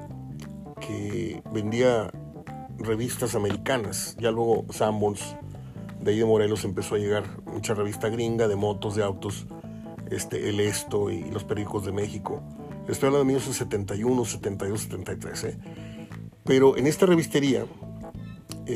[0.81, 2.11] que vendía
[2.79, 4.17] revistas americanas.
[4.19, 5.37] Ya luego Sanborns,
[6.01, 9.47] de ahí de Morelos, empezó a llegar mucha revista gringa de motos, de autos,
[10.11, 12.43] este, El Esto y los periódicos de México.
[12.89, 15.45] Estoy hablando de 1971, 72, 73.
[15.45, 15.59] ¿eh?
[16.45, 17.67] Pero en esta revistería,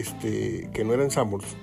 [0.01, 1.57] este, que no era en Sanborns,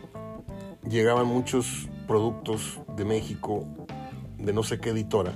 [0.87, 3.65] llegaban muchos productos de México,
[4.37, 5.33] de no sé qué editora,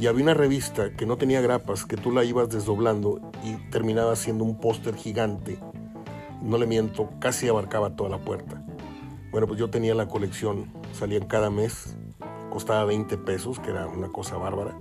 [0.00, 4.16] y había una revista que no tenía grapas, que tú la ibas desdoblando y terminaba
[4.16, 5.58] siendo un póster gigante
[6.42, 8.64] no le miento, casi abarcaba toda la puerta.
[9.30, 11.96] Bueno, pues yo tenía la colección, salían cada mes,
[12.50, 14.76] costaba 20 pesos, que era una cosa bárbara.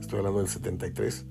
[0.00, 1.26] Estoy hablando del 73.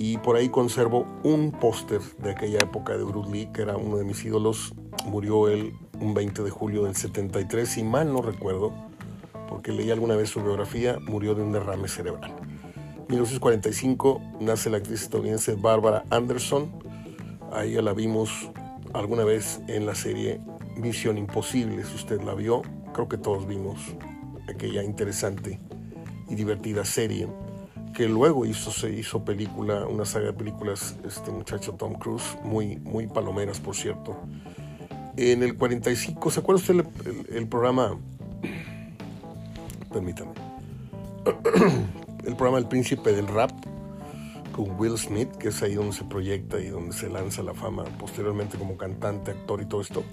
[0.00, 3.96] Y por ahí conservo un póster de aquella época de Bruce Lee, que era uno
[3.96, 4.72] de mis ídolos.
[5.06, 8.72] Murió él un 20 de julio del 73, si mal no recuerdo,
[9.48, 12.30] porque leí alguna vez su biografía, murió de un derrame cerebral.
[12.30, 16.70] En 1945 nace la actriz estadounidense Barbara Anderson.
[17.50, 18.52] Ahí la vimos
[18.94, 20.40] alguna vez en la serie
[20.76, 22.62] Misión Imposible, si usted la vio,
[22.94, 23.80] creo que todos vimos
[24.48, 25.58] aquella interesante
[26.28, 27.26] y divertida serie
[27.94, 32.76] que luego hizo, se hizo película, una saga de películas, este muchacho Tom Cruise, muy,
[32.76, 34.16] muy palomeras, por cierto.
[35.16, 36.74] En el 45, ¿se acuerda usted
[37.04, 37.98] el, el programa?
[39.92, 40.32] Permítame.
[42.24, 43.50] El programa El Príncipe del Rap,
[44.52, 47.84] con Will Smith, que es ahí donde se proyecta y donde se lanza la fama
[47.98, 50.04] posteriormente como cantante, actor y todo esto.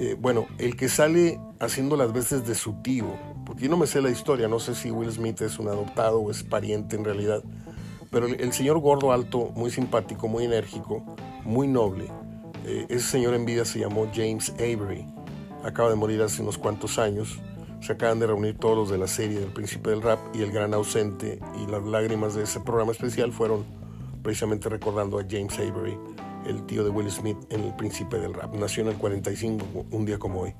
[0.00, 3.06] Eh, bueno, el que sale haciendo las veces de su tío,
[3.44, 6.20] porque yo no me sé la historia, no sé si Will Smith es un adoptado
[6.20, 7.42] o es pariente en realidad,
[8.12, 11.04] pero el, señor gordo alto, muy simpático, muy enérgico,
[11.44, 12.04] muy noble,
[12.64, 15.04] eh, ese señor en vida se llamó James Avery,
[15.64, 17.40] acaba de morir hace unos cuantos años,
[17.80, 20.52] se acaban de reunir todos los de la serie del Príncipe del Rap y el
[20.52, 23.64] gran ausente y las lágrimas de ese programa especial fueron
[24.22, 25.98] precisamente recordando a James Avery,
[26.48, 28.54] el tío de Will Smith en El Príncipe del Rap.
[28.54, 30.54] Nació en el 45, un día como hoy.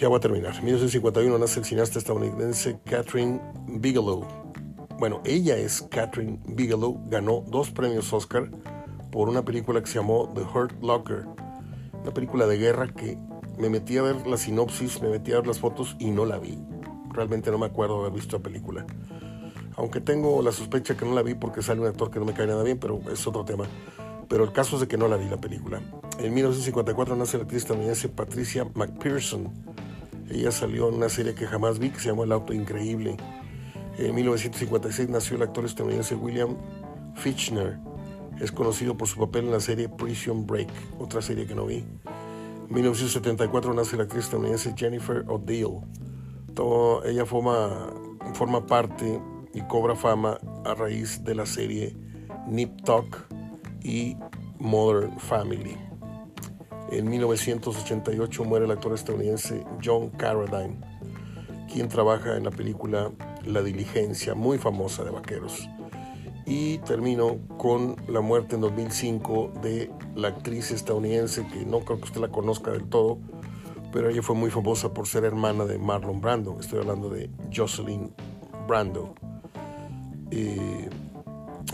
[0.00, 0.54] Ya voy a terminar.
[0.56, 4.26] En 1951 nace el cineasta estadounidense Catherine Bigelow.
[4.98, 8.50] Bueno, ella es Catherine Bigelow, ganó dos premios Oscar
[9.10, 11.26] por una película que se llamó The Hurt Locker,
[12.02, 13.18] una película de guerra que
[13.58, 16.38] me metí a ver la sinopsis, me metí a ver las fotos y no la
[16.38, 16.58] vi.
[17.12, 18.86] Realmente no me acuerdo haber visto la película.
[19.76, 22.32] Aunque tengo la sospecha que no la vi porque sale un actor que no me
[22.32, 23.64] cae nada bien, pero es otro tema.
[24.28, 25.80] Pero el caso es de que no la vi la película.
[26.18, 29.52] En 1954 nace la actriz estadounidense Patricia McPherson.
[30.30, 33.16] Ella salió en una serie que jamás vi que se llamó El Auto Increíble.
[33.98, 36.56] En 1956 nació el actor estadounidense William
[37.16, 37.78] Fichtner.
[38.40, 40.68] Es conocido por su papel en la serie Prison Break,
[40.98, 41.84] otra serie que no vi.
[42.68, 45.80] En 1974 nace la actriz estadounidense Jennifer O'Deal.
[47.04, 47.92] ella forma,
[48.34, 49.20] forma parte
[49.54, 51.96] y cobra fama a raíz de la serie
[52.48, 53.16] Nip Tuck
[53.82, 54.16] y
[54.58, 55.76] Modern Family.
[56.90, 60.80] En 1988 muere el actor estadounidense John Carradine,
[61.72, 63.10] quien trabaja en la película
[63.44, 65.68] La Diligencia, muy famosa de vaqueros.
[66.46, 72.04] Y termino con la muerte en 2005 de la actriz estadounidense, que no creo que
[72.04, 73.18] usted la conozca del todo,
[73.92, 76.58] pero ella fue muy famosa por ser hermana de Marlon Brando.
[76.60, 78.12] Estoy hablando de Jocelyn
[78.68, 79.14] Brando.
[80.30, 80.88] Eh,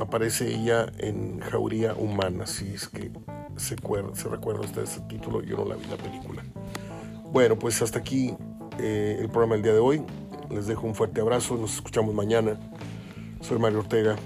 [0.01, 3.11] aparece ella en Jauría Humana, si es que
[3.57, 6.42] se, se recuerda usted título, yo no la vi la película.
[7.32, 8.34] Bueno, pues hasta aquí
[8.78, 10.03] eh, el programa del día de hoy.
[10.51, 12.59] Les dejo un fuerte abrazo, nos escuchamos mañana.
[13.40, 14.16] Soy Mario Ortega,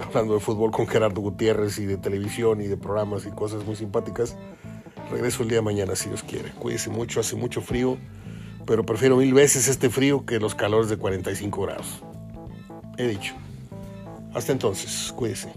[0.00, 3.76] hablando de fútbol con Gerardo Gutiérrez y de televisión y de programas y cosas muy
[3.76, 4.36] simpáticas.
[5.10, 6.50] Regreso el día de mañana si Dios quiere.
[6.52, 7.98] Cuídese mucho, hace mucho frío,
[8.66, 12.02] pero prefiero mil veces este frío que los calores de 45 grados.
[12.96, 13.34] He dicho.
[14.34, 15.52] Hasta entonces, cuídese.